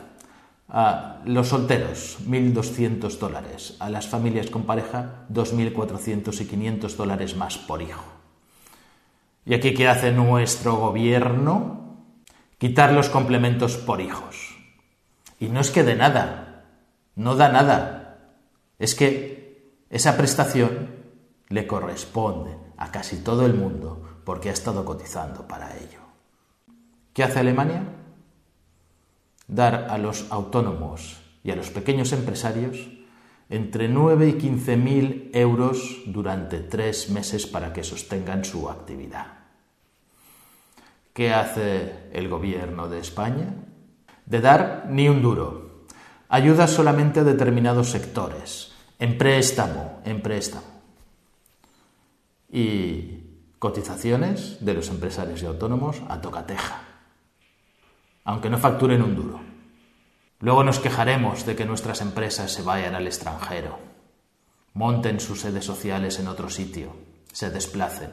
a 0.68 1.20
los 1.24 1.48
solteros 1.48 2.18
1.200 2.24 3.18
dólares, 3.18 3.76
a 3.80 3.90
las 3.90 4.06
familias 4.06 4.48
con 4.48 4.62
pareja 4.62 5.26
2.400 5.32 6.40
y 6.40 6.46
500 6.46 6.96
dólares 6.96 7.36
más 7.36 7.58
por 7.58 7.82
hijo. 7.82 8.04
¿Y 9.44 9.54
aquí 9.54 9.74
qué 9.74 9.88
hace 9.88 10.12
nuestro 10.12 10.76
gobierno? 10.76 11.96
Quitar 12.58 12.92
los 12.92 13.08
complementos 13.08 13.76
por 13.76 14.00
hijos. 14.00 14.36
Y 15.40 15.48
no 15.48 15.60
es 15.60 15.70
que 15.72 15.82
de 15.82 15.96
nada, 15.96 16.66
no 17.16 17.34
da 17.34 17.48
nada. 17.48 18.36
Es 18.78 18.94
que 18.94 19.74
esa 19.90 20.16
prestación 20.16 20.90
le 21.48 21.66
corresponde 21.66 22.69
a 22.80 22.90
casi 22.90 23.18
todo 23.18 23.46
el 23.46 23.54
mundo 23.54 24.02
porque 24.24 24.50
ha 24.50 24.52
estado 24.52 24.84
cotizando 24.84 25.46
para 25.46 25.76
ello. 25.76 26.00
¿Qué 27.12 27.22
hace 27.22 27.38
Alemania? 27.38 27.84
Dar 29.46 29.86
a 29.90 29.98
los 29.98 30.26
autónomos 30.30 31.20
y 31.44 31.50
a 31.50 31.56
los 31.56 31.70
pequeños 31.70 32.12
empresarios 32.12 32.88
entre 33.50 33.88
9 33.88 34.28
y 34.28 34.32
15 34.34 34.76
mil 34.76 35.30
euros 35.34 36.02
durante 36.06 36.60
tres 36.60 37.10
meses 37.10 37.46
para 37.46 37.72
que 37.72 37.84
sostengan 37.84 38.44
su 38.44 38.70
actividad. 38.70 39.26
¿Qué 41.12 41.34
hace 41.34 42.08
el 42.12 42.28
gobierno 42.28 42.88
de 42.88 43.00
España? 43.00 43.54
De 44.24 44.40
dar 44.40 44.86
ni 44.88 45.08
un 45.08 45.20
duro. 45.20 45.84
Ayuda 46.28 46.68
solamente 46.68 47.20
a 47.20 47.24
determinados 47.24 47.90
sectores. 47.90 48.72
En 49.00 49.18
préstamo, 49.18 50.00
en 50.04 50.22
préstamo. 50.22 50.69
Y 52.50 53.20
cotizaciones 53.58 54.64
de 54.64 54.74
los 54.74 54.88
empresarios 54.88 55.42
y 55.42 55.46
autónomos 55.46 56.02
a 56.08 56.20
tocateja. 56.20 56.82
Aunque 58.24 58.50
no 58.50 58.58
facturen 58.58 59.02
un 59.02 59.14
duro. 59.14 59.40
Luego 60.40 60.64
nos 60.64 60.78
quejaremos 60.78 61.44
de 61.44 61.54
que 61.54 61.66
nuestras 61.66 62.00
empresas 62.00 62.50
se 62.50 62.62
vayan 62.62 62.94
al 62.94 63.06
extranjero, 63.06 63.78
monten 64.72 65.20
sus 65.20 65.42
sedes 65.42 65.66
sociales 65.66 66.18
en 66.18 66.28
otro 66.28 66.48
sitio, 66.48 66.96
se 67.30 67.50
desplacen. 67.50 68.10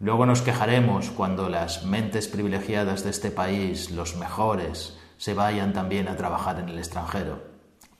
Luego 0.00 0.24
nos 0.24 0.40
quejaremos 0.40 1.10
cuando 1.10 1.50
las 1.50 1.84
mentes 1.84 2.28
privilegiadas 2.28 3.04
de 3.04 3.10
este 3.10 3.30
país, 3.30 3.90
los 3.90 4.16
mejores, 4.16 4.98
se 5.18 5.34
vayan 5.34 5.74
también 5.74 6.08
a 6.08 6.16
trabajar 6.16 6.58
en 6.58 6.70
el 6.70 6.78
extranjero. 6.78 7.42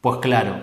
Pues 0.01 0.19
claro, 0.21 0.63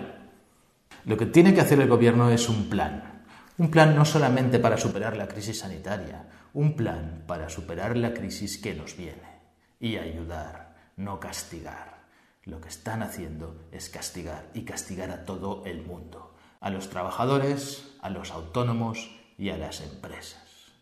lo 1.04 1.16
que 1.16 1.26
tiene 1.26 1.54
que 1.54 1.60
hacer 1.60 1.80
el 1.80 1.88
gobierno 1.88 2.30
es 2.30 2.48
un 2.48 2.68
plan. 2.68 3.11
Un 3.58 3.70
plan 3.70 3.94
no 3.94 4.04
solamente 4.04 4.58
para 4.58 4.78
superar 4.78 5.16
la 5.16 5.28
crisis 5.28 5.60
sanitaria, 5.60 6.24
un 6.54 6.74
plan 6.74 7.24
para 7.26 7.50
superar 7.50 7.96
la 7.96 8.14
crisis 8.14 8.58
que 8.58 8.74
nos 8.74 8.96
viene 8.96 9.40
y 9.78 9.98
ayudar, 9.98 10.74
no 10.96 11.20
castigar. 11.20 12.02
Lo 12.44 12.60
que 12.60 12.70
están 12.70 13.02
haciendo 13.02 13.68
es 13.70 13.88
castigar 13.90 14.48
y 14.54 14.64
castigar 14.64 15.10
a 15.10 15.24
todo 15.24 15.64
el 15.66 15.82
mundo, 15.82 16.34
a 16.60 16.70
los 16.70 16.88
trabajadores, 16.88 17.94
a 18.00 18.08
los 18.10 18.30
autónomos 18.30 19.10
y 19.36 19.50
a 19.50 19.58
las 19.58 19.80
empresas. 19.80 20.72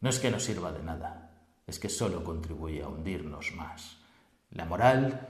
No 0.00 0.08
es 0.08 0.18
que 0.18 0.30
no 0.30 0.38
sirva 0.38 0.70
de 0.70 0.82
nada, 0.82 1.30
es 1.66 1.78
que 1.78 1.88
solo 1.88 2.22
contribuye 2.22 2.82
a 2.82 2.88
hundirnos 2.88 3.52
más. 3.54 3.96
La 4.50 4.66
moral, 4.66 5.26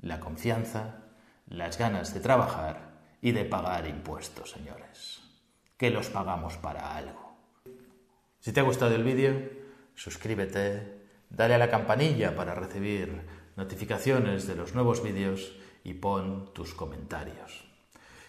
la 0.00 0.20
confianza, 0.20 1.02
las 1.48 1.78
ganas 1.78 2.14
de 2.14 2.20
trabajar 2.20 2.92
y 3.20 3.32
de 3.32 3.44
pagar 3.44 3.86
impuestos, 3.86 4.50
señores. 4.50 5.31
Que 5.82 5.90
los 5.90 6.10
pagamos 6.10 6.58
para 6.58 6.94
algo. 6.94 7.34
Si 8.38 8.52
te 8.52 8.60
ha 8.60 8.62
gustado 8.62 8.94
el 8.94 9.02
vídeo, 9.02 9.34
suscríbete, 9.96 11.08
dale 11.28 11.54
a 11.54 11.58
la 11.58 11.70
campanilla 11.70 12.36
para 12.36 12.54
recibir 12.54 13.26
notificaciones 13.56 14.46
de 14.46 14.54
los 14.54 14.76
nuevos 14.76 15.02
vídeos 15.02 15.56
y 15.82 15.94
pon 15.94 16.54
tus 16.54 16.72
comentarios. 16.72 17.64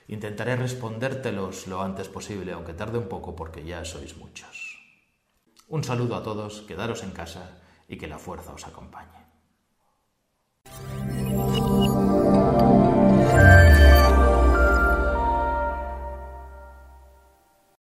Intentaré 0.07 0.55
respondértelos 0.55 1.67
lo 1.67 1.83
antes 1.83 2.09
posible, 2.09 2.53
aunque 2.53 2.73
tarde 2.73 2.97
un 2.97 3.07
poco 3.07 3.35
porque 3.35 3.63
ya 3.63 3.85
sois 3.85 4.17
muchos. 4.17 4.79
Un 5.67 5.83
saludo 5.83 6.15
a 6.15 6.23
todos, 6.23 6.63
quedaros 6.63 7.03
en 7.03 7.11
casa 7.11 7.61
y 7.87 7.97
que 7.97 8.07
la 8.07 8.17
fuerza 8.17 8.53
os 8.53 8.65
acompañe. 8.65 9.27